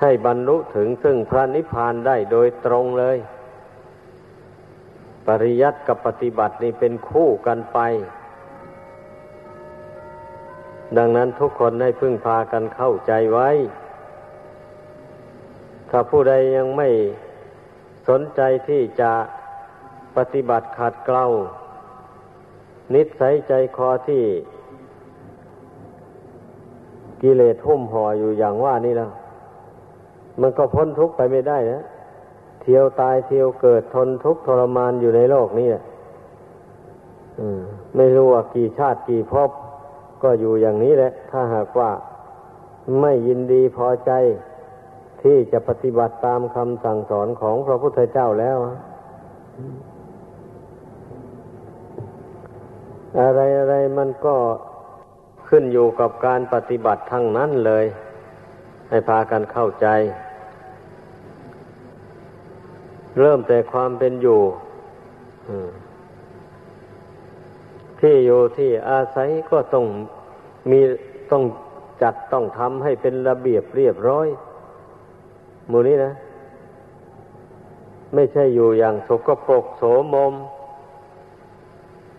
[0.00, 3.18] ให้บรรลุถึงซึ่งพระนิพพานได้โดยตรงเลย
[5.26, 7.78] ปริยัติกับปฏิบัตินี่เป็นคู่กันไป
[10.98, 13.48] ดังนั้นทุกคนให้พึ่งพากันเข้าใจไว้
[15.90, 16.88] ถ้าผู้ใดยังไม่
[18.08, 19.12] สนใจที่จะ
[20.16, 21.24] ปฏิบัติขัดเกลา
[22.94, 24.22] นิสัยใจคอที่
[27.22, 29.10] กิเลสทุ่มห่ออยู่อย่างว่านี่แล้ว
[30.40, 31.82] มันก็พ้นทุกข์ไปไม่ได้นะ
[32.60, 35.68] เที่ยวตายเที่ยวเกิดทนทุกข์ทรมานอยู่ในโลกนี้
[37.96, 39.50] ไม่รู้ว่ากี่ชาติกี่ภพ
[40.22, 41.90] ก็อยู่อย่างนี้แหละ ถ้าหากว่า
[43.00, 44.12] ไม่ยินดีพอใจ
[45.22, 48.58] ที่จะปฏิบัติตามคำสั่งสอนของพระพุทธเจ้าแล้ว
[53.20, 54.36] อะไรอะไรมันก็
[55.48, 57.84] ขึ้นอยู่กับการปฏิบัติทั้งนั้นเลย
[58.88, 59.86] ให้พากันเข้าใจ
[63.18, 64.40] เริ่มแต่ความเป็นอยู่
[68.00, 69.86] ที่อยู่ที่อาศัยก็ต้อง
[70.70, 70.80] มี
[71.30, 71.44] ต้อง
[72.02, 74.28] จัดต้องทำให้เป็นระเบียบเรียบร้อย
[75.70, 76.12] มูนี้นะ
[78.14, 79.82] ไม่ใช่อยู่อย่างสกปรกโส
[80.12, 80.34] มม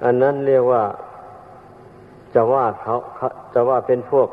[0.03, 0.83] อันนั้นเรียกว่า
[2.33, 2.95] จะว่าเขา
[3.53, 4.29] จะว่าเป็นพวก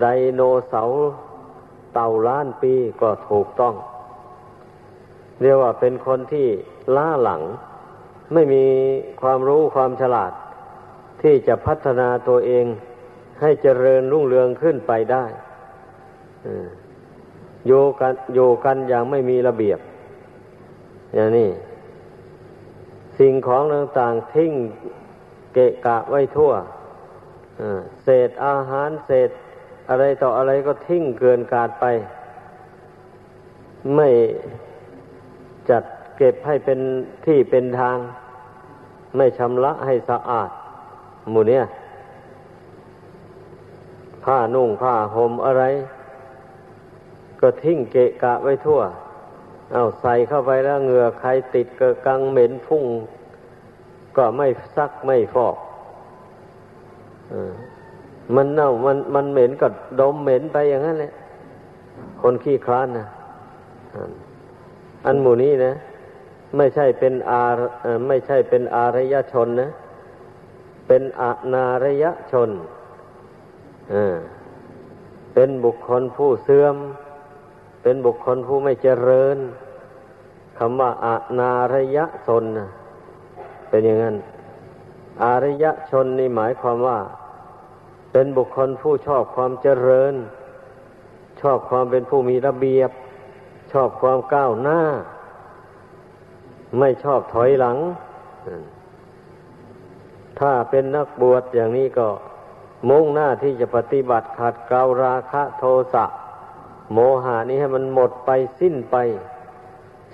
[0.00, 0.98] ไดโนเสาร์
[1.94, 3.74] เต่าล้านปีก็ถูกต้อง
[5.40, 6.46] เรียกว่าเป็นคนที่
[6.96, 7.42] ล้าหลัง
[8.32, 8.64] ไม่มี
[9.22, 10.32] ความรู้ความฉลาด
[11.22, 12.64] ที่จะพัฒนาตัวเอง
[13.40, 15.24] ให้เจริญรุ่งเรืองขึ้นไปได้
[17.66, 19.78] อยู่กันอยู่กันอย่างไม่มีระเบียบ
[21.14, 21.50] อย่างนี้
[23.18, 24.52] สิ่งของต่างๆทิ้ง
[25.54, 26.52] เกะกะไว้ทั่ว
[28.02, 29.30] เศษอาหารเศษ
[29.90, 31.86] อะไรต่ออะไรก็ทิ้งเกินกาดไป
[33.96, 34.08] ไม่
[35.70, 35.84] จัด
[36.16, 36.80] เก็บให้เป็น
[37.26, 37.96] ที่เป็นทาง
[39.16, 40.50] ไม่ชำระให้สะอาด
[41.30, 41.64] หมู่เนี้ย
[44.24, 45.64] ผ้านุ่งผ้าห่มอะไร
[47.40, 48.80] ก็ทิ้งเกะกะไว้ทั่ว
[49.72, 52.84] เอาใส่เข้าไปแล้วเหงื่อใครติดกิกังเหม็นพุ่ง
[54.16, 54.46] ก็ไม่
[54.76, 55.56] ซักไม่ฟอก
[58.34, 59.68] มันเน่ามันมันเหม็นก็
[60.00, 61.12] ดมเหม็นไปอย่างนั้นแหละ
[62.22, 63.06] คนขี้คลานนะ
[65.06, 65.72] อันหมู่นี้นะ
[66.56, 67.44] ไม่ใช่เป็นอา
[68.08, 69.70] ไม่ใช่เป็นอารยชนนะ
[70.86, 71.22] เป็นอ
[71.54, 72.50] นารยชน
[75.34, 76.76] เป็นบุคคลผู้เสื่อม
[77.82, 79.38] เป็นบุคคลผู้ไม่เจริญ
[80.58, 81.08] คำว่าอ
[81.38, 82.68] นารยชนนะ
[83.68, 84.16] เป็นอย่างนั้น
[85.22, 86.98] อารยชนนี่หมายความว่า
[88.12, 90.14] เป็นบุคคลผู้ชอบความเจริญ
[91.40, 92.90] ชอบความเป็นผู้มีระเบียบ
[93.72, 94.80] ชอบความก้าวหน้า
[96.78, 97.76] ไม่ชอบถอยหลัง
[100.40, 102.08] ถ้าเป็นนักบวชอย่างนี้ก็
[102.88, 106.04] มุ่งหน้าที่จะปฏิบัติขัดเกลาราคะโทสะ
[106.92, 108.30] โมหานี้ให้มันหมดไป
[108.60, 108.96] สิ้นไป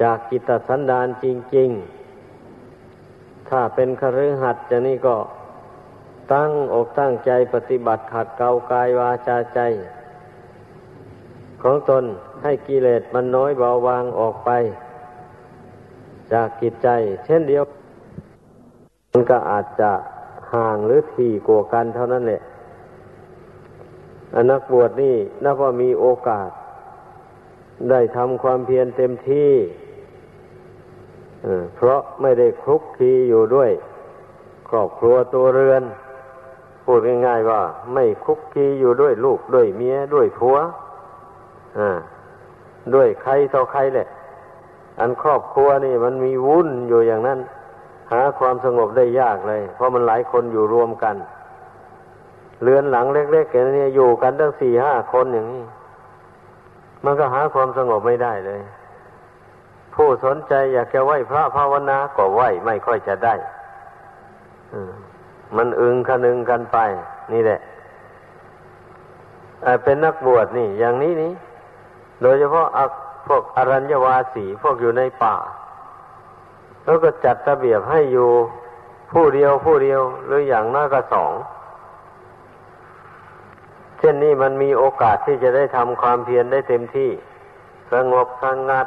[0.03, 1.71] จากกิตสันดานจริง
[2.65, 5.17] ๆ ถ้าเป็นคฤหัสถ์จะนี่ก็
[6.33, 9.61] ตั้งอกตั้งใจปฏิบัติขัดเกลากายวาจาใจ
[11.63, 12.05] ของตน
[12.43, 14.51] ให้กิเลสมันน้อยเบาบางออกไป
[16.33, 16.89] จากกิจใจ
[17.25, 17.65] เช่นเดียว
[19.13, 19.91] มันก็อาจจะ
[20.55, 22.41] ห่างหรือถี่กว่ากันเท่านั้นแหละ
[24.35, 26.51] อนักบวชนี่นับว่ามีโอกาส
[27.91, 29.53] ได้ทำความเพียรเต็มที่
[31.77, 33.71] เพราะไม่ได้คลุกคลีอยู่ด้วย
[34.69, 35.83] ครอบครัวตัวเรือน
[36.85, 37.63] พูดง่ายๆว่า
[37.95, 40.57] ไม่คลุกคลีอยู่ด้วยลูกด้วยเมียด้วยผัว
[42.95, 44.07] ด้วยใครต่อใครแหละ
[45.01, 47.39] อันครอบครัวนี่มันมีวุ่นอยู่อย่างนั้น
[48.13, 51.17] หาความสงบได้ยากเลย เพราะมันหลายคนอยู่รวมกัน
[52.63, 55.65] เรือนหลังเล็กๆแค่นี้อยู่กันตั้งสี่ห้าคนอย่างนี้
[57.05, 58.61] มันก็หาความสงบไม่ได้เลย
[59.95, 63.35] ผู้สนใจอยากจะไหวพระภาวนาก็ไหวไม่ค่อยจะได้
[65.57, 66.79] มันอึงคะนึงกันไป
[67.33, 67.61] นี่แหละ
[69.85, 71.33] เป็นนักบวชนี่ อย่างนี้นี่
[72.23, 72.67] โดยเฉพาะ
[73.27, 75.37] พวกอรัญญวาสีพวกอยู่ในป่า
[76.85, 78.31] แล้วก็จัดระเบียบให้อยู่
[79.13, 81.33] ผู้เดียวผู้เดียวหรืออย่างน้อยก็สอง
[83.99, 87.11] เช่นนี้มันมีโอกาสที่จะได้ทำความเพียรได้เต็มที่
[87.93, 88.87] สงบสงัด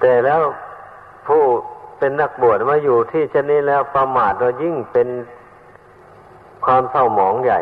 [0.00, 0.40] แต่แล้ว
[1.26, 1.42] ผู้
[1.98, 5.08] เป็นนักบวชมาอยู่ที่เช่นนี้แล้วประมาทเรายิ่งเป็น
[6.64, 7.60] ความเศร้าหมองใหญ่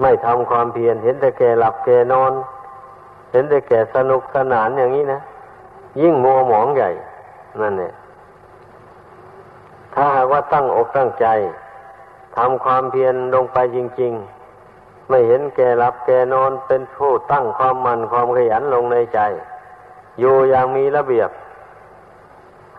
[0.00, 2.32] ไม่ทำความเพียรเห็นแต่แก่หลับแก่นอน
[3.32, 5.20] เห็นแต่แก่สนุกสนานอย่างนี้นะ
[6.00, 6.90] ยิ่งมัวหมองใหญ่
[7.60, 7.92] นั่นเนี่ย
[9.94, 11.26] ถ้าหากว่าตั้งอกตั้งใจ
[12.36, 14.12] ทำความเพียรลงไปจริง
[14.60, 19.20] ๆ ไม่เห็นแก่รับแก่นอนเป็นผู้ตั้งความมันความขยันลงในใจ
[20.20, 21.30] อยู่อย่างมีระเบียบ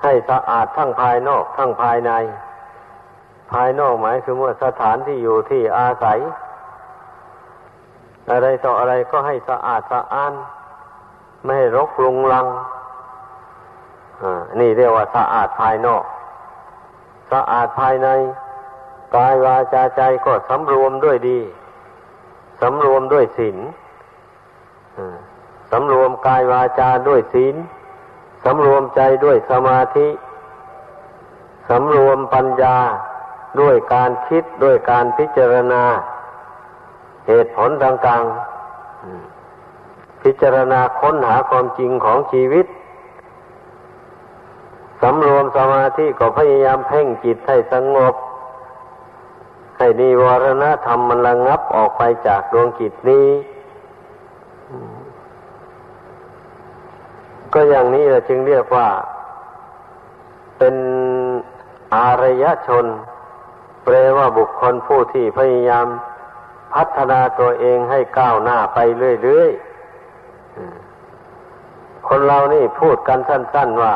[0.02, 2.12] ให้สะอาดทั้งภายนอกทั้งภายใน
[3.52, 6.20] ภายนอกหมายคือว่าสถานที่อยู่ที่อาศัย
[8.32, 10.34] อะไรต่ออะไรก็ให้สะอาดสะอ้าน
[11.44, 12.48] ไม่ให้รกรุงรัง
[14.60, 16.04] นี่เรียกว่าสะอาดภายนอก
[17.32, 18.08] สะอาดภายใน
[19.16, 21.40] กายวาจาใจก็สำรวมด้วยดี
[22.62, 23.58] สำรวมด้วยศีล
[25.72, 27.56] สำรวมกายวาจาด้วยศีล
[28.46, 30.08] สำรวมใจด้วยสมาธิ
[31.70, 32.78] สำรวมปัญญา
[33.60, 35.84] ด้วยการคิดด้วยการพิจารณา
[37.30, 42.66] เหตุผลต่างๆ พิจารณาค้นหาความจริงของชีวิต
[45.02, 48.16] สำรวมสมาธิก็พยายามเพ่งจิตให้สงบ
[49.78, 53.28] ให้นิวรณธรรมมันระงับออกไปจากดวงกิจนี้
[57.54, 58.88] ก็อย่างนี้เราจึงเรียกว่า
[60.58, 60.76] เป็น
[61.94, 62.86] อารยชน
[63.84, 65.88] แปลว่าบุคคลผู้ที่พยายาม
[66.74, 68.80] พัฒนาตัวเองให้ก้าวหน้าไป
[69.24, 73.94] เรื่อยๆ คนเรานี่พูดกันสั้น ๆว่า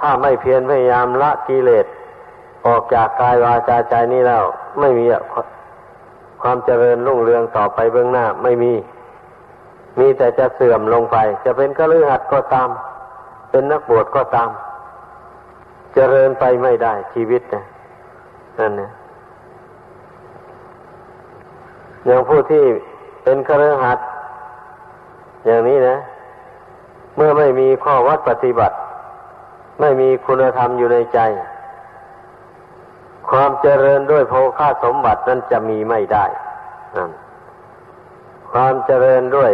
[0.00, 1.86] ถ้าไม่เพียรพยายามละกิเลส
[2.66, 4.44] ออกจากกายวาจาใจนี้แล้ว
[4.80, 5.06] ไม่มี
[6.42, 8.72] ความเจริญรุ่งเรืองต่อไปเบื้องหน้า ไม่มี
[9.98, 12.68] มีแต่จะเสื่อมลงไป จะเป็นกระลือหัดก็ตาม
[13.50, 14.50] เป็นนักบวชก็ตาม
[15.94, 17.64] เจริญไปไม่ได้ชีวิตนะ
[18.58, 18.90] นั่นเนี่ย
[22.06, 22.64] อย่างผู้ที่
[23.22, 23.98] เป็นกระลือหัด
[25.46, 25.96] อย่างนี้นะ
[27.16, 28.76] เมื่อไม่มีข้อวัดปฏิบัติ
[29.80, 31.18] ไม่มีคุณธรรมอยู่ในใจ
[33.30, 36.24] ความเจริญด้วยโภคาสมบัตินั้นจะมีไม่ได้
[38.52, 39.52] ความเจริญด้วย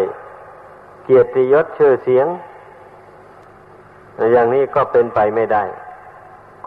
[1.05, 2.27] เกียรติยศชื่อเสียง
[4.33, 5.65] อย่างนี้ก็เป็นไปไม่ได้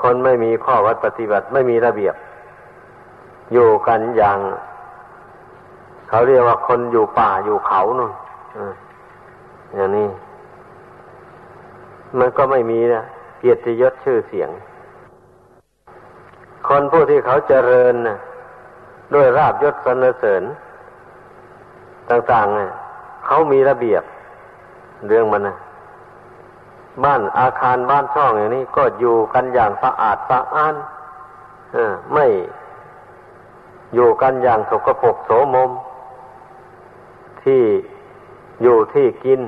[0.01, 2.15] คนไม่มีข้อวัดปฏิบัติไม่มีระเบียบ
[3.53, 4.39] อยู่กันอย่าง
[6.10, 8.13] เขาเรียกว่าคนอยู่ป่าอยู่เขานู่น
[9.76, 10.08] อย่างนี้
[12.20, 13.03] มันก็ไม่มีนะ
[13.39, 14.49] เกียรติยศชื่อเสียง
[16.68, 18.18] คนผู้ที่เขาเจริญนะ
[19.14, 20.43] ด้วยราบยศสรรเสริญ
[22.10, 22.72] ต่างๆเนี่ย
[23.26, 24.03] เขามีระเบียบ
[25.07, 25.55] เรื่องมันนะ
[27.03, 30.76] บ้านอาคารบ้านช่องอย่างนี้ ก็อยู่กันอย่างสะอาดสะอ้าน
[32.14, 32.26] ไม่
[33.93, 35.72] อยู่กันอย่างสกปรกโสมม
[37.43, 37.63] ที่
[38.61, 39.39] อยู่ที่กิน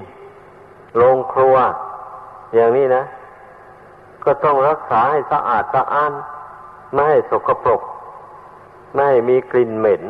[0.97, 1.55] โรงครัว
[2.53, 3.03] อย่างนี้นะ
[4.23, 6.13] ก็ต้องรักษาให้สะอาดสะอ้าน
[6.93, 7.81] ไม่ให้สกปรก
[8.93, 10.03] ไม่ให้มีกลิ่นเหม็น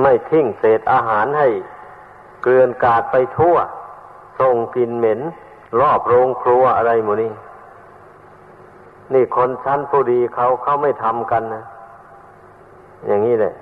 [0.00, 1.48] ไม่ทิ้งเศษอาหารให้
[2.42, 3.56] เกลื่อนกาดไปทั่ว
[4.40, 5.20] ส่งกลิ่นเหม็น
[5.80, 7.32] รอบโรงครัวอะไรหมดนี่
[9.12, 11.62] นี่คนชั้นผู้ดีเขาเขาไม่ทำกันนะ
[13.06, 13.54] อย่างนี้แหละ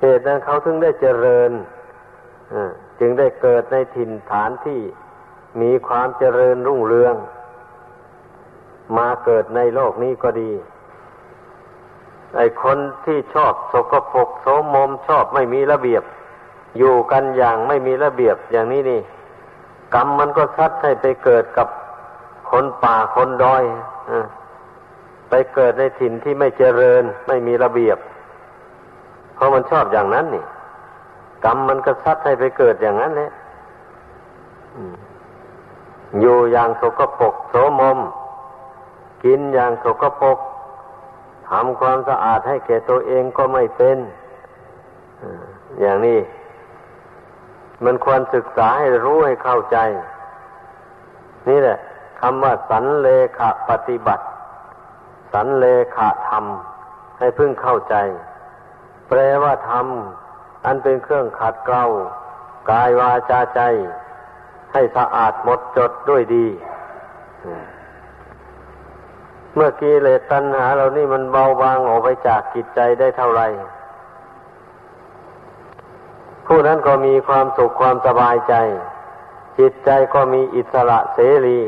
[0.00, 1.50] เหตุนั้นเขาถึงได้เจริญ
[3.00, 4.80] จึงได้เกิดในถิ่นฐานที่
[5.60, 7.14] มีความเจริญรุ่งเรือง
[8.98, 10.52] มาเกิดในโลกนี้ก็ดี
[12.36, 16.02] ไอ้คนที่ชอบสกปรกโสมมชอบไม่มีระเบียบ
[16.78, 19.00] อยู่กันอย่างไม่มีระเบียบอย่างนี้นี่
[19.94, 21.68] กรรมมันก็ชัดให้ไปเกิดกับ
[22.50, 23.62] คนป่าคนดอย
[24.10, 24.12] อ
[25.30, 27.98] ไปเกิดในถิ่นที่ไม่เจริญไม่มีระเบียบ
[29.40, 30.44] ราะมันชอบอย่างนั้นนี่
[31.44, 33.30] กรรมมันก็ซัดให้ไปเกิดอย่างนั้นแหละ
[36.20, 37.98] อยู่อย่างสกปรกโสมม
[39.24, 40.38] กินอย่างสกปรก
[41.48, 43.98] ทำความสะอาดให้แก่ตัวเองก็ไม่เป็น
[45.80, 46.18] อย่างนี้
[47.84, 49.78] มันควรศึกษาให้รู้ให้เข้าใจ
[51.48, 51.78] นี่แหละ
[52.20, 54.24] คำว่าสันเลขะปฏิบัติ
[55.32, 55.66] สันเล
[55.96, 56.44] ขะธรรม
[57.18, 57.94] ให้พึ่งเข้าใจ
[59.10, 59.86] แปลว่าธรรม
[60.66, 61.84] อันเป็นเครื่องขัดเกลา
[62.70, 63.60] กายวาจาใจ
[64.72, 66.46] ให้สะอาดหมดจดด้วยดี
[69.54, 73.48] เมื่อกี้เลยตัณหาเรานี่มันเบาบางออกไปจากกิจใจได้เท่าไหร่
[76.46, 78.54] ผู้นั้นก็มีความสุขความสบายใจ
[79.58, 81.60] จิตใจก็มีอิสระเสรี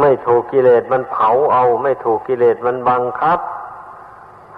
[0.00, 3.38] ไม่ถูกกิเลสมันเผาเอา ไม่ถูกกิเลสมันบังคับ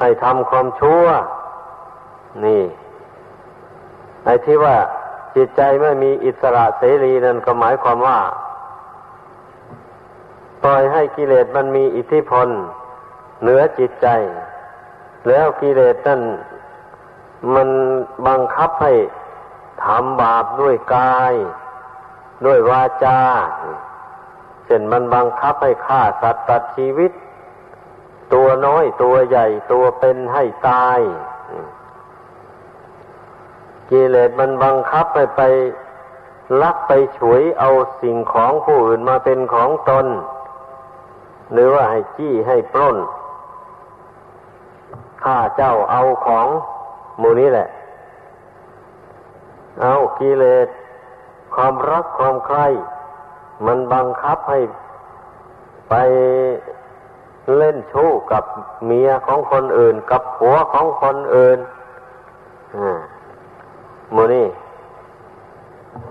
[0.04, 1.04] ให้ทำความชั่ว
[2.44, 2.62] นี่
[4.24, 4.76] ไอ้ที่ว่า
[5.36, 8.18] จิตใจไม่มีอิสระเสรีนั่นก็หมายความว่า
[10.62, 12.48] ปล่อยให้กิเลสมันมีอิทธิพล
[13.42, 14.08] เหนือจิตใจ
[15.28, 16.20] แล้วกิเลสนั่น
[17.54, 17.68] มัน
[18.28, 18.92] บังคับให้
[19.84, 21.34] ทำบาปด้วยกาย
[22.46, 23.20] ด้วยวาจา
[24.64, 27.12] เช่นมันบังคับให้ฆ่าสัตว์ตัดชีวิต
[28.32, 31.00] ตัวน้อยตัวใหญ่ตัวเป็นให้ตาย
[33.90, 35.42] กิเลสมันบังคับให้ไป
[36.62, 37.70] ลักไปฉวยเอา
[38.00, 40.06] สิ่งของผู้อื่นมาเป็นของตน
[41.52, 42.96] หรือว่าให้จี้ให้ปล้น
[45.22, 46.46] ข้าเจ้าเอาของ
[47.20, 47.68] มูนี้แหละ
[49.82, 50.68] เอากิเลส
[51.54, 52.66] ความรักความใคร่
[53.66, 54.60] มันบังคับให้
[55.88, 55.94] ไป
[57.56, 58.44] เล่นชู้กับ
[58.86, 61.58] เมียของคนอื่น กับผัวของคนอื่น
[64.14, 64.48] มูนี่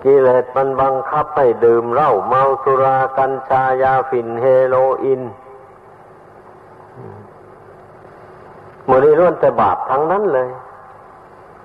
[0.03, 5.21] กิเลสมันบังคับให้ดื่มเหล้าเมาสุรากัญชายาฝิ่นเฮโรอีน
[8.87, 10.49] มูนี่ล้วนแต่บาปทั้งนั้นเลย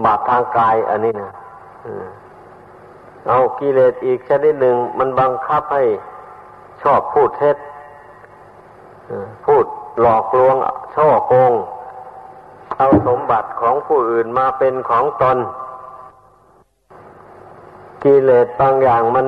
[0.05, 1.31] บาปทางกายอันนี้นะ
[3.29, 5.85] เอากิเลสอีกชนิดหนึ่ง มันบังคับให้
[6.83, 7.57] ชอบพูดเท็จ
[9.47, 9.67] พูด
[10.01, 10.57] หลอกลวง
[10.95, 11.53] ช่อโกง
[12.77, 15.39] เอาสมบัติของผู้อื่นมาเป็นของตน
[18.03, 19.27] กิเลสบางอย่างมัน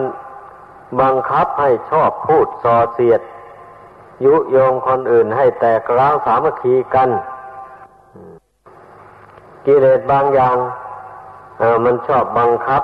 [1.00, 3.20] บังคับให้ชอบพูดส่อเสียด
[4.24, 7.10] ยุโยงคนอื่นให้แตกร้าวสามัคคีกัน
[9.66, 10.56] กิเลสบางอย่าง
[11.84, 12.82] มันชอบบังคับ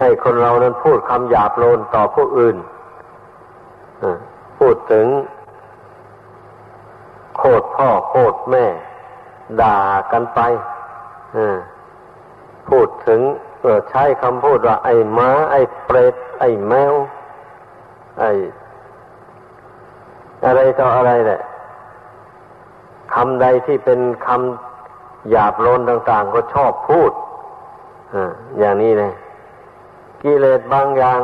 [0.00, 2.56] ให้คนเรานั้นพูดคำหยาบโลนต่อผู้อื่น
[4.58, 5.06] พูดถึง
[7.36, 8.66] โคตรพ่อโคตรแม่
[9.60, 9.78] ด่า
[10.12, 10.40] กันไป
[12.68, 13.20] พูดถึง
[13.90, 16.94] ใช้คำพูดว่า ไอ้ม้า ไอ้เปรตไอ้แมว
[18.20, 18.30] ไอ้
[20.46, 21.40] อะไรต่ออะไรแหละ
[23.14, 27.12] คำใดที่เป็นคำหยาบโลนต่าง ๆ ก็ชอบพูด
[28.58, 29.12] อย่างนี้เลย
[30.22, 31.20] กิเลสบางอย่าง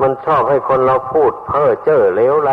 [0.00, 2.50] มันชอบให้คนเราพูดเพ้อเจ้อเลวไหล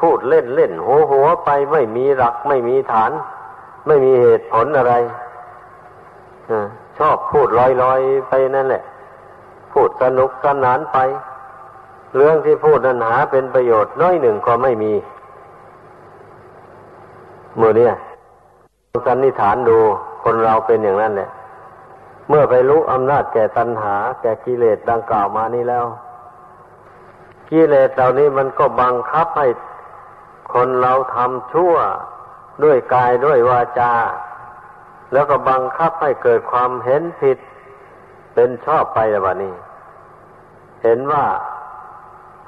[0.00, 3.12] พูดเล่นเล่นหัวหัวไปไม่มีหลัก ไม่มีฐาน
[3.86, 4.94] ไม่มีเหตุผลอะไร
[6.50, 6.52] อ
[6.98, 8.82] ชอบพูดลอยลอยไปนั่นแหละ
[9.72, 10.98] พูดสนุกสนานไป
[12.14, 14.92] เรื่องที่พูดนั้นหาเป็นประโยชน์น้อยหนึ่งก็ไม่มี
[17.60, 17.94] มือเนี่ย
[19.06, 19.78] สันนิฐานดู
[20.22, 21.30] คนเราเป็นอย่างนั้นแหละ
[22.28, 25.86] เมื่อไปรู้อำนาจแก่ตัณหา แก่กิเลสดังกล่าวมานี้แล้ว
[27.50, 29.46] กิเลสเหล่านี้มันก็บังคับให้
[30.54, 31.74] คนเราทำชั่ว
[32.64, 33.92] ด้วยกายด้วยวาจา
[35.12, 37.38] แล้วก็บังคับให้เกิดความเห็นผิด
[38.34, 39.54] เป็นชอบไปแล้วนี้
[40.82, 41.24] เห็นว่า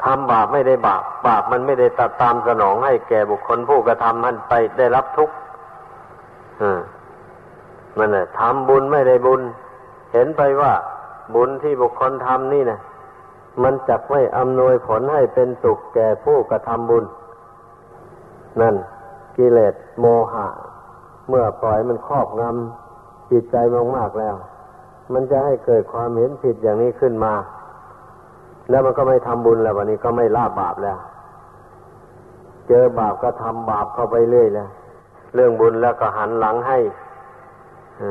[0.02, 5.34] ทำบาปไม่ได้บาป บาปมันไม่ได้ตัดตามสนองให้แก่บุคคลผู้กระทำมันไปได้รับทุกข์
[7.98, 9.40] มันน่ะทำบุญไม่ได้บุญ
[10.12, 10.72] เห็นไปว่า
[11.34, 12.80] บุญที่บุคคลทำนี่นะ
[13.62, 17.04] มันจักไม่อำนวยผลให้เป็นสุขแก่ผู้กระทำบุญ
[18.60, 18.74] นั่น
[19.36, 20.46] กิเลสโมหะ
[21.28, 23.56] เมื่อปล่อยมันครอบงำจิตใจ
[23.96, 24.36] มากๆแล้ว
[25.12, 27.34] มันจะให้เกิดความเห็นผิดอย่างนี้ขึ้นมา
[28.70, 30.98] แล้วมันก็ไม่ทำบุญแล้ววันนี้ก็ไม่ละบาปแล้ว
[32.68, 34.68] เจอบาปก็ทำบาปเข้าไปเรื่อยแล้ว
[35.34, 36.78] เรื่องบุญแล้วก็หันหลังให้
[38.00, 38.02] อ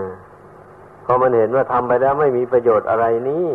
[1.05, 3.47] พอมันเห็นว่าทำไปแล้วไม่มีประโยชน์อะไรนี่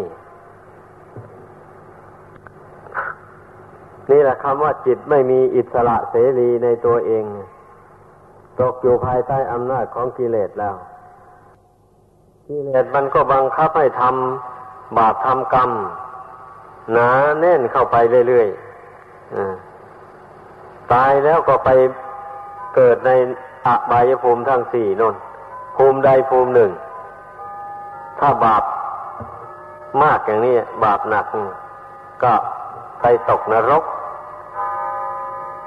[4.10, 7.24] นี่แหละคำว่าจิตไม่มีอิสระเสรีในตัวเอง
[8.60, 10.74] ตกอยู่ภายใต้อำนาจของกิเลสแล้ว
[12.48, 15.70] กิเลสมันก็บังคับให้ทำบาปทำกรรม
[16.92, 17.96] หนาแน่นเข้าไป
[18.28, 21.70] เรื่อยๆตายแล้วก็ไป
[22.74, 23.10] เกิดใน
[23.66, 25.14] อบายภูมิทั้งสี่นน
[25.76, 26.70] ภูมิใดภูมิหนึ่ง
[28.18, 28.62] ถ้าบาป
[30.02, 31.26] มากอย่างนี้ บาปหนัก
[32.22, 32.32] ก็
[33.06, 33.84] ไปตกนรก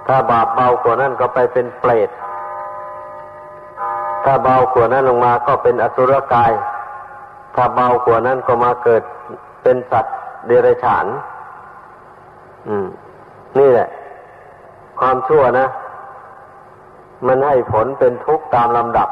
[0.08, 2.10] ถ้าบาปเบากว่านั้นก็ไปเป็นเปรต
[4.24, 6.52] ถ้าเบากว่านั้นลงมาก็เป็นอสุรกาย
[7.56, 9.04] ถ้าเบากว่านั้นก็มาเกิด
[9.64, 10.16] เป็นสัตว์
[10.48, 11.06] เดรัจฉาน
[12.68, 12.88] อืม
[13.60, 13.90] นี่แหละ
[15.00, 15.68] ความชั่วนะ
[17.28, 19.10] มันให้ผลเป็นทุกข์ตามลำดับ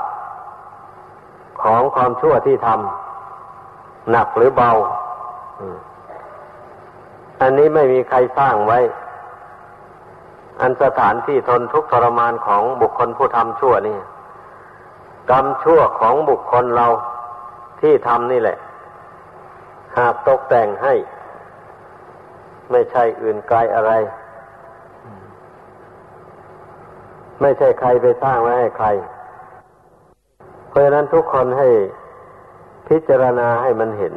[1.64, 4.70] ของความชั่วที่ทำหนักหรือเบา
[5.60, 5.68] อั
[7.42, 8.80] อันนี้ไม่มีใครสร้างไว้
[10.62, 13.98] อันสถานที่ทนทุกข์ทรมานของบุคคลผู้ทำชั่วนี่
[15.32, 16.88] กรรมชั่วของบุคคลเรา
[17.82, 18.58] ที่ทำนี่แหละ
[19.98, 20.94] หากตกแต่งให้
[22.72, 23.92] ไม่ใช่อื่นไกลอะไร
[27.42, 28.88] ไม่ใช่ใครไปสร้างไว้ให้ใคร
[30.70, 31.68] เพราะฉะนั้นทุกคนให้
[32.88, 34.14] พิจารณาให้มันเห็น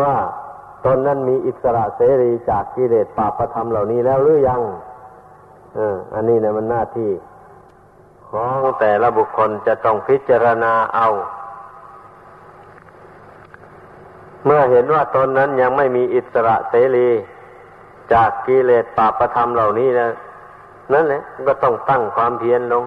[0.00, 0.14] ว่า
[0.84, 4.60] ตนนั้นมีอิสระเสรีจากกิเลสปาประธรรมเหล่านี้แล้วหรือยัง
[5.78, 5.80] อ
[6.14, 7.10] อันนี้นะมันหน้าที่
[8.30, 11.08] ของแต่ละบุคคลจะต้องพิจารณาเอา
[14.44, 17.08] เมื่อเห็นว่าตนนั้นยังไม่มีอิสระเสรี
[18.12, 20.08] จากกิเลสปาประธรรมเหล่านี้นะ
[20.92, 22.84] นั่นแหละก็ต้องตั้งความเพียรลง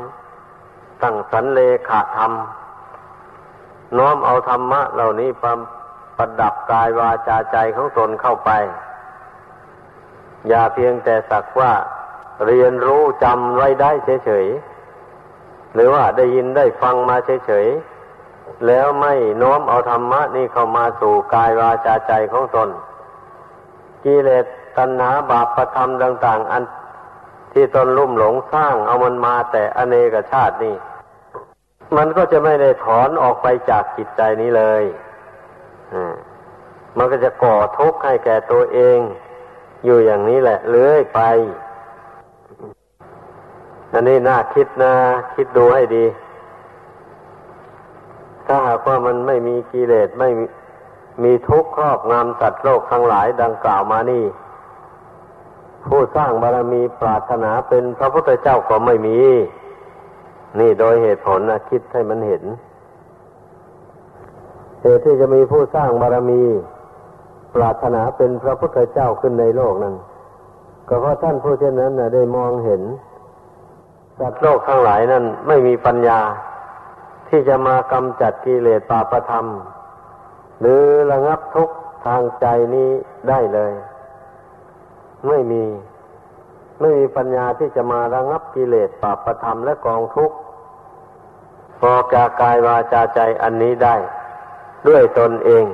[1.04, 2.32] ตั้งสันเลขาธรรม
[3.98, 5.30] น้อมเอาธรรมะเหล่านี้
[6.22, 8.52] ประดับกายวาจาใจของตนเข้าไป
[10.48, 11.74] อย่าเพียงแต่สักว่า
[12.46, 13.92] เรียนรู้จำไว้ได้
[14.26, 17.16] เฉยๆ หรือว่าได้ยินได้ฟังมา
[17.46, 22.70] เฉยๆ แล้วไม่น้อมเอาธรรมะนี่เข้ามาสู่กายวาจาใจของตน
[24.04, 24.46] กิเลส
[24.78, 26.64] ตัณหาบาปประธรรมต่าง ๆ อัน
[27.54, 30.76] ที่ตนลุ่มหลงสร้างเอามันมาแต่อเนกชาตินี่
[31.98, 34.84] มันก็จะไม่ได้ถอนออกไปจากจิตใจนี้เลย
[36.98, 39.00] มันก็จะก่อทุกข์ให้แก่ตัวเอง
[39.86, 41.22] อยู่อย่างนี้แหละเลื่อยไป
[43.94, 44.94] อันนี้น่าคิดนะ
[45.36, 46.06] คิดดูให้ดี
[48.48, 50.46] ถ้าหากว่ามันไม่มีกิเลสไม่มี
[51.24, 54.26] มีทุกข์ครอบงำสัตว์โลกทั้งหลายดังกล่าวมานี่
[55.88, 59.20] ผู้สร้างบารมีปรารถนาเป็นพระพุทธเจ้าก็ไม่มี
[60.60, 62.44] นี่โดยเหตุผลนะคิดให้มันเห็น
[64.82, 66.44] เหตุที่จะมีผู้สร้างบารมี
[67.56, 69.96] ปรารถนาเป็นพระพุทธเจ้าขึ้นในโลกนั้น
[70.88, 72.82] ก็เพราะท่านผู้เช่นนั้นนะได้มองเห็น
[74.20, 76.20] สัตว์โลกทั้งหลายนั้นไม่มีปัญญา
[77.30, 79.46] ที่จะมากำจัดกิเลสปาประธรรม
[80.60, 81.76] หรือระงับทุกข์
[82.06, 82.90] ทางใจนี้
[83.30, 83.74] ได้เลย
[85.28, 85.64] ไม่มี
[86.80, 90.36] ไม่มีปัญญาที่จะมาระงับกิเลสปาประธรรมและกองทุกข์
[91.80, 93.96] พอแกากายวาจาใจอันนี้ได้
[94.88, 95.66] ด้วยตนเอง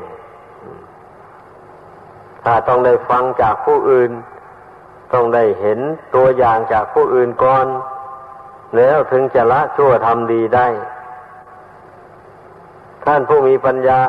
[2.43, 4.11] ถ้าต้องได้ฟังจากผู้อื่น
[5.13, 5.79] ต้องได้เห็น
[6.15, 7.65] ตัวอย่างจากผู้อื่นก่อน
[8.75, 10.67] แล้วถึงจะละชั่วทำดีได้
[13.05, 13.99] ท่านผู้มีปัญญา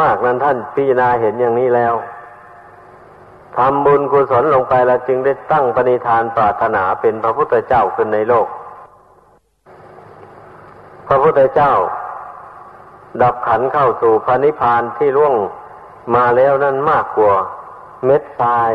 [0.00, 1.94] มากนั้นท่านพิจารณาเห็นอย่างนี้แล้ว
[3.56, 8.46] ทำบุญกุศลลงไปแล้วจึงได้ตั้งปณิธานปรารถนาเป็นพระพุทธเจ้าขึ้นในโลก
[11.08, 11.72] พระพุทธเจ้า
[13.22, 15.34] ดับขันเข้าสู่พระนิพพานที่ร่วง
[16.14, 17.34] มาแล้วนั้นมากกว่า
[18.04, 18.72] เม็ดทราย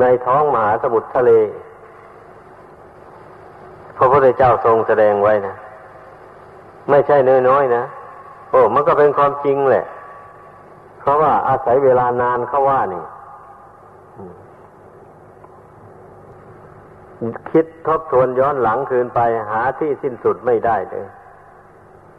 [0.00, 1.32] ในท้องมหาสมุทรทะเล
[3.96, 5.54] พระพุทธเจ้าทรงแสดงไว้นะ
[6.90, 7.16] ไม่ใช่
[7.48, 7.82] น้อยนะ
[8.50, 9.86] โอ้มันก็เป็นความจริงแหละ
[11.00, 13.04] เพราะว่าอาศัยเวลานานเขาว่านี่
[17.50, 19.20] คิดทบทวนย้อนหลังคืนไป
[19.50, 21.06] หาที่สิ้นสุดไม่ได้เลย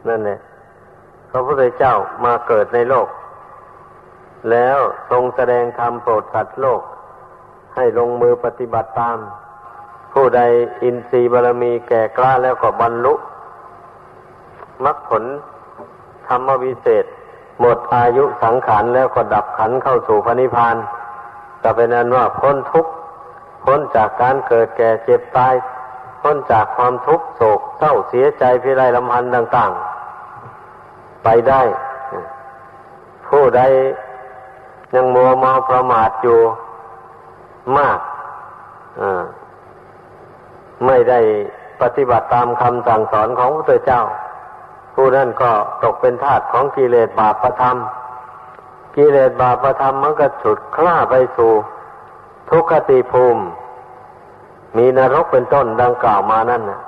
[0.08, 0.38] นั่นแหละ
[1.30, 3.08] พระพุทธเจ้ามาเกิดในโลก
[4.50, 4.78] แล้ว
[5.10, 6.82] ทรงแสดงธรรมโปรดสัตว์โลก
[7.74, 9.18] ให้ลงมือปฏิบัติตาม
[10.12, 10.40] ผู้ใด
[10.82, 13.14] อินทรีย์บารมีแก่กล้าแล้วก็บรรลุ
[14.84, 15.24] มรรคผล
[16.28, 17.04] ธรรมวิเศษ
[17.60, 20.76] หมดอายุสังขารแล้วก็ดับขันเข้าสู่พระนิพพาน
[21.62, 22.92] จะเป็นนั้นว่าพ้นทุกข์
[23.64, 25.54] พ้นจากการเกิดแก่เจ็บตาย
[26.22, 29.97] พ้นจากความทุกข์โศกเศร้าเสียใจพิไรลำพันธ์ต่าง ๆ
[31.24, 31.62] ไปได้
[33.28, 33.60] ผู้ใด
[34.94, 36.40] ยังมัวเมาประมาทอยู่
[37.78, 37.98] มาก
[40.86, 41.20] ไม่ได้
[41.80, 44.02] ปฏิบัติตามคำสั่งสอนของพระเจ้า
[44.94, 45.50] ผู้นั้นก็
[45.84, 47.76] ตกเป็นทาสของกิเลสบาปประธรรม
[48.96, 51.52] กิเลสบาปประธรรมมันก็ฉุดคล้าไปสู่
[52.50, 53.42] ทุกขติภูมิ
[54.76, 56.80] มีนรกเป็นต้นดังกล่าวมานั่นนะ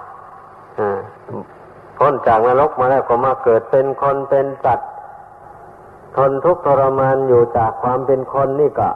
[2.02, 4.90] พ้นจากนรกมาแล้วก็มาเกิดเป็นคนเป็นสัตว์
[6.16, 8.90] ทนทุกข์ทรมานอยู่จากความเป็นคนนี่ก็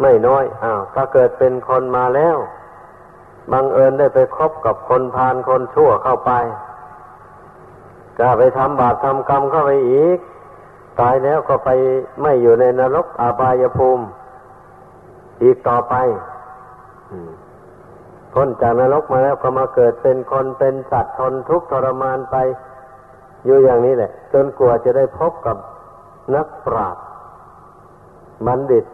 [0.00, 2.36] ไม่น้อยอ้าวถ้าเกิดเป็นคนมาแล้ว
[3.52, 6.32] บังเอิญได้ไปคบกับคนพาลคนชั่วเข้าไป
[8.18, 10.18] ก็ไปทำบาปทำกรรมเข้าไปอีก
[11.00, 11.68] ตายแล้วก็ไป
[12.22, 14.04] ไม่อยู่ในนรกอาบายภูมิ
[15.42, 15.94] อีกต่อไป
[18.32, 22.36] พ้นจากนรกมาแล้วก็มาเกิดเป็นคนเป็นสัตว์ทนทุกข์ทรมานไป
[23.44, 25.56] อยู่อย่างนี้แหละ จนกลัวจะได้พบกับ
[26.34, 27.04] นักปราชญ์
[28.46, 28.84] บัณฑิต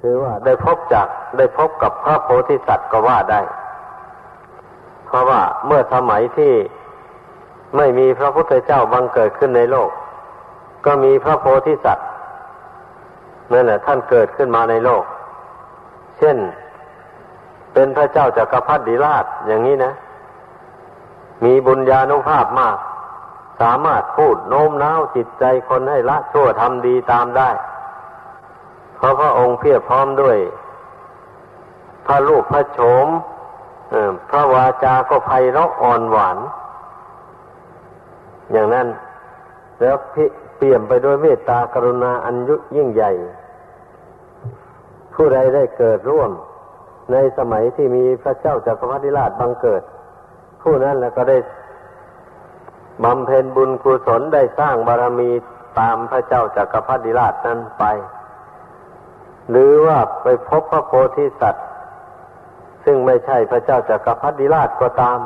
[0.00, 1.08] คือว่าได้พบจาก
[1.38, 3.40] ได้พบกับพระโพธิสัตว์ก็ว่าได้
[5.06, 6.52] เพราะว่าเมื่อสมัยที่
[7.76, 9.90] ไม่มีพระพุทธเจ้าบังเกิดขึ้นในโลก
[10.86, 12.08] ก็มีพระโพธิสัตว์
[13.52, 15.02] นั่นแหละท่านเกิดขึ้นมาในโลก
[16.18, 16.36] เช่น
[17.72, 19.92] เป็นพระเจ้าจากักรพรรดิราชอย่างนี้นะ
[21.44, 22.76] มีบุญญาณุภาพมาก
[23.60, 27.50] สามารถพูดโน้มน้าวจิตใจคนให้ละชั่วทำดีตามได้
[28.96, 30.38] เพราะพระองค์เพียรพร้อมด้วย
[32.06, 33.06] พระลูกพระโฉม
[34.30, 36.38] พระวาจาก็ไพเราะอ่อนหวาน
[38.52, 38.86] อย่างนั้น
[39.80, 39.96] แล้ว
[40.56, 43.10] เปี่ยมไปด้วยเมตตากรุณาอันยุยิ่งใหญ่
[45.14, 46.30] ผู้ใดได้เกิดร่วม
[47.12, 49.82] ในสมัยที่มีพระเจ้าจักรพรรดิราชบังเกิด
[50.62, 51.38] ผู้นั้นแล้วก็ได้
[53.04, 55.30] บำเพ็ญบุญกุศลได้สร้างบารมี
[55.78, 57.84] ตามพระเจ้าจักรพรรดิราชนั้นไป
[59.50, 61.66] หรือว่าไปพบพระโพธิสัตว์
[62.84, 65.18] ซึ่งไม่ใช่พระเจ้าจักรพรรดิราชก็ตาม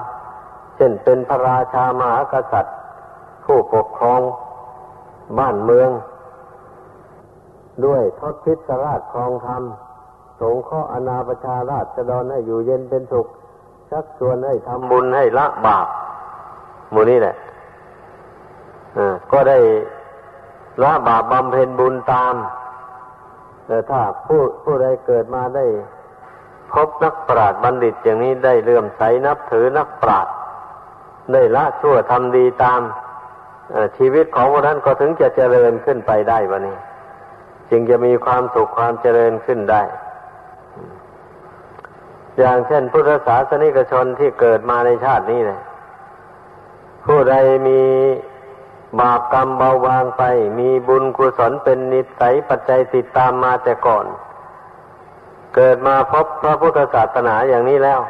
[0.77, 2.77] เช่นเป็นพระราชามหากษัตริย์
[3.45, 4.21] ผู้ปกครอง
[5.39, 5.91] บ้านเมือง
[7.85, 9.63] ด้วยทศพิศราชครองธรรม
[10.43, 13.27] สงข้ออนาประชาราชจะดอนให้อยู่เย็นเป็นสุข
[13.91, 15.87] ชักชวนให้ทำบุญให้ละบาป
[16.93, 17.37] มูนี่แหละ
[19.33, 19.59] ก็ได้
[20.83, 22.35] ละบาปบำเพ็ญบุญตาม
[23.67, 25.65] แต่ถ้าผู้ผู้ใดเกิดมาได้
[26.73, 30.35] พบนักปราชญ์บัณฑิตอย่างนี้ได้เลื่อมใสนับถือนักปราชญ์
[31.33, 32.81] ได้ละชั่วทำดีตาม
[33.97, 36.77] ชีวิตของคนนั้นก็ถึงจะเจริญขึ้นไปได้วะนี่
[37.71, 39.83] จึงจะมีความสุขความเจริญขึ้นได้
[42.39, 45.61] อย่างเช่นพุทธศาสนิกชนที่เกิดมาในชาตินี้เลย
[47.07, 47.35] ผู้ใด
[47.69, 47.81] มี
[49.01, 50.23] บาปกรรมเบาบางไป
[50.59, 54.07] มีบุญกุศลเป็นนิสัยปัจจัยติดตามมาแต่ก่อน
[55.55, 58.01] เกิดมาพบพระพุทธศาสนาอย่างนี้แล้ว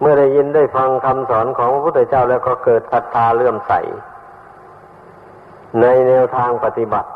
[0.00, 3.72] เมื่อได้ยินได้ฟังคำสอนของพระพุทธเจ้าแล้วก็เกิดศรัทธาเลื่อมใส
[5.80, 7.08] ในแนวทางปฏิบัติ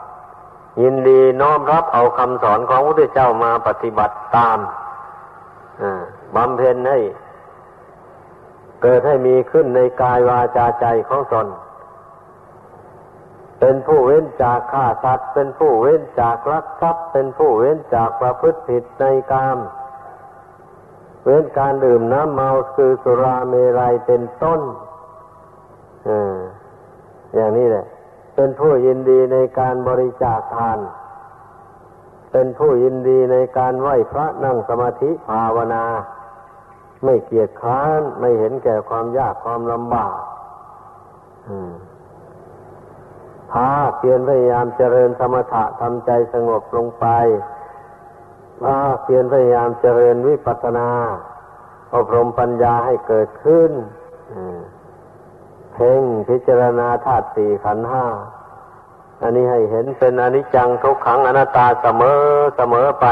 [0.83, 4.59] ยินดีน้อมรับเอาคำสอนของพระพุทธเจ้ามาปฏิบัติตาม
[6.37, 6.99] บำเพ็ญให้
[8.83, 11.47] เกิดให้มีขึ้นในกายวาจาใจของตน
[13.61, 19.59] เป็นผู้เว้นจากฆ่าสัตว์ เป็นผู้เว้นจากรักทรัพย์ เป็นผู้เว้นจากประพฤติผิดในกาม
[21.25, 24.61] เว้นการดื่มน้ำเมาคือสุราเมรัยเป็นต้น
[26.09, 26.11] อ
[27.35, 27.85] อย่างนี้แหละ
[28.35, 35.85] เป็นผู้ยินดีในการบริจาคทานเป็นผู้ยินดีในการไหว้พระนั่งสมาธิภาวนา
[37.05, 40.15] ไม่เกียจค้านไม่เห็นแก่ความยากความลำบาก
[43.53, 47.07] พาเพียรพยายามเจริญสมถะทำใจสงบลงไป
[48.63, 50.89] พาเพียรพยายามเจริญวิปัสสนา
[51.95, 53.71] อบรมปัญญาให้เกิดขึ้น
[55.73, 58.05] เพ่งพิจารณาธาตุสี่ขันห้า
[59.23, 62.21] อันนี้ให้เห็นเป็นอนิจจังทุกขังอนัตตาเสมอ
[62.57, 63.07] เสมอไป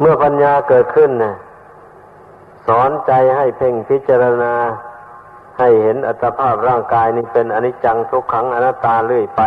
[0.00, 1.34] เมื่อปัญญาเกิดขึ้นเนี่ย
[2.66, 4.54] สอนใจให้เพ่งพิจารณา
[5.58, 9.42] ให้เห็นอัตภาพร่างกายนี้เป็นอนิจจังทุกขังอนัตตาเรื่อยไป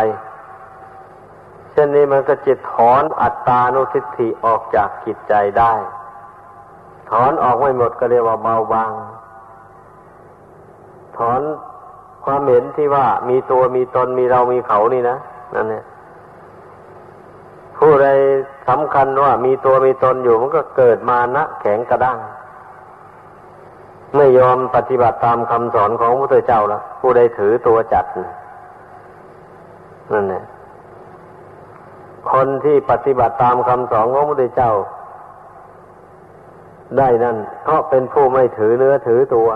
[1.70, 5.72] เช่นนี้มันก็จะถอนอัตตานุทิฏฐิออกจากกิจใจได้
[7.10, 8.92] ถอนออกไม่หมดก็เรียกว่าเบาบาง
[11.16, 11.40] ถอน
[12.26, 15.16] ความเห็นที่ว่ามีตัวมีตนมีเรามีเขานี่นะ
[15.54, 15.84] นั่นเนี่ย
[17.78, 18.06] ผู้ใด
[18.68, 22.18] สำคัญว่ามีตัวมีตนอยู่มันก็เกิดมานะแข็งกระด้าง
[24.16, 28.04] ไม่ยอมปฏิบัติตามคำสอนของพระพุทธเจ้าแล้วผู้ใดถือตัวจัด
[30.12, 30.44] นั่นแหละ
[32.32, 34.72] คนที่ปฏิบัติตามคำสอนของพระพุทธเจ้า
[36.98, 39.48] ได้นั่นเพราะเป็นผู้ไม่ถือเนื้อถือตัว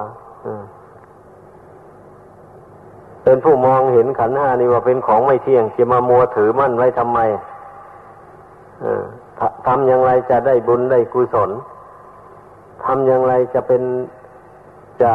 [3.25, 7.19] เป็นผู้มองเห็นขันห้านี่ว่าเป็นของไม่เที่ยงจะมามัวถือมั่นไว้ทำไม
[9.67, 11.51] ทำอย่างไรจะได้บุญได้กุศล
[12.85, 13.83] ทำอย่างไรจะเป็น
[15.03, 15.13] จะ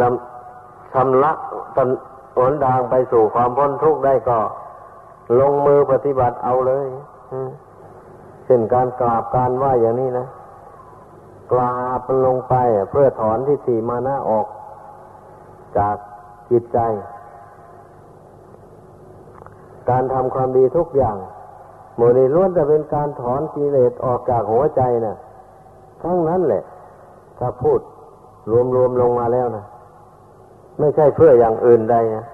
[0.00, 1.32] นำชำระ
[1.76, 1.88] ตน
[2.36, 4.38] หนทางไปสู่ความพ้นทุกข์ได้ก็
[5.40, 6.86] ลงมือปฏิบัติเอาเลย
[8.44, 10.26] เช่นการกราบการไหวอย่างนี้นะ
[11.52, 12.54] กราบมันลงไป
[12.90, 14.46] เพื่อถอนทิฏฐิมานะออก
[15.78, 15.96] จาก
[16.50, 16.78] จิตใจ
[19.90, 21.16] การทำความดีทุกอย่าง
[21.96, 25.16] โมนีล้วนจะเป็นการถอนกิเลสออกจากหัวใจนะ่ะ
[26.02, 26.62] ทั้งนั้นแหละ
[27.38, 27.80] ถ้าพูด
[28.50, 29.64] รวมๆลงมาแล้วนะ
[30.78, 32.24] ไม่ใช่เพื่ออย่างอื่นใดนะ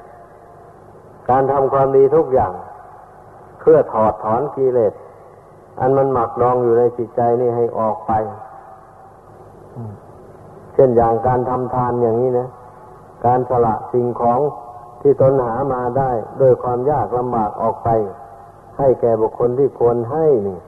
[1.31, 2.53] การทำความดีทุกอย่าง
[3.61, 4.93] เพื่อถอดถอนกิเลส
[5.81, 8.13] อันมันหมักดองอยู่ในจิตใจนี่ให้ออกไป
[10.75, 12.49] เช่นอย่างการทำทานอย่างนี้นะ
[13.27, 14.41] การสละสิ่งของ
[15.01, 17.89] ที่ตนหามาได้โดยความยากลำบากออกไป
[18.79, 20.59] ให้แก่บุคคลที่ควรให้นี่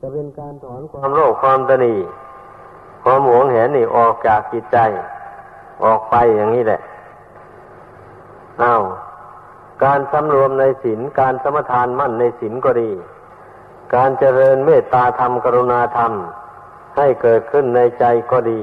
[0.00, 1.94] จะเป็นการถอนความโลภความตนี
[3.02, 4.78] ความหวงแหนนี่ออกจากจิตใจ
[5.84, 6.80] ออกไปอย่างนี้แหละ
[8.60, 8.76] เอา
[9.84, 12.90] การสำรวมในศีลการสมทานมั่นในศีลก็ดี
[13.94, 16.12] การเจริญเมตตาธรรมกรุณาธรรม
[16.96, 18.60] ให้เกิดขึ้นในใจก็ดี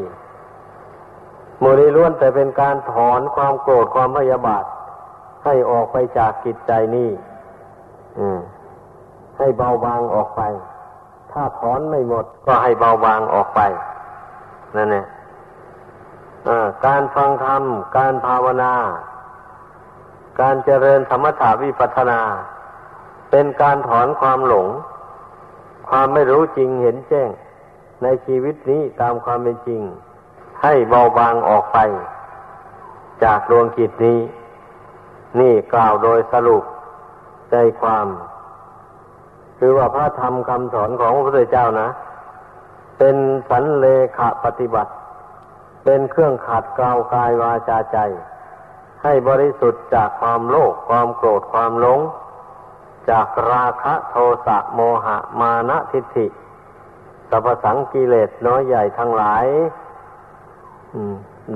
[1.61, 4.63] มูนี้ล้วนแต่เป็นการถอนความโกรธความพยาบาท
[5.43, 7.09] ให้ออกไปจากจิตใจนี้
[9.37, 10.41] ให้เบาบางออกไป
[11.31, 13.61] ถ้าถอนไม่หมด ก็ให้เบาบางออกไป
[14.75, 15.05] นั่นเนี่ย
[16.85, 17.63] การฟังธรรม
[17.97, 18.73] การภาวนา
[20.41, 22.21] การเจริญธรรมถาวิปัสนา
[23.31, 24.67] เป็นการถอนความหลง
[25.89, 27.29] ความไม่รู้จริงเห็นแจ้ง
[28.03, 29.81] ในชีวิตนี้ตามความเป็นจริง
[30.63, 31.77] ให้เบาบางออกไป
[33.23, 34.19] จากดวงจิตนี้
[35.39, 36.63] นี่กล่าวโดยสรุป
[37.51, 38.07] ใจความ
[39.57, 41.89] คือว่าพระธรรมคำสอนของพระพุทธเจ้านะ
[42.97, 43.15] เป็น
[43.49, 43.85] สันเล
[44.17, 44.91] ขะปฏิบัติ
[45.83, 47.97] เป็นเครื่องขัดเกลากายวาจาใจ
[49.03, 51.99] ให้บริสุทธิ์จากความโลภความโกรธความหลง
[53.09, 54.15] จากราคะโท
[54.45, 56.27] สะโมหะมานะทิฏฐิ
[57.29, 59.45] สัพสังกิเลสน้อยใหญ่ทั้งหลาย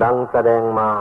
[0.03, 0.91] ดังแสดงมา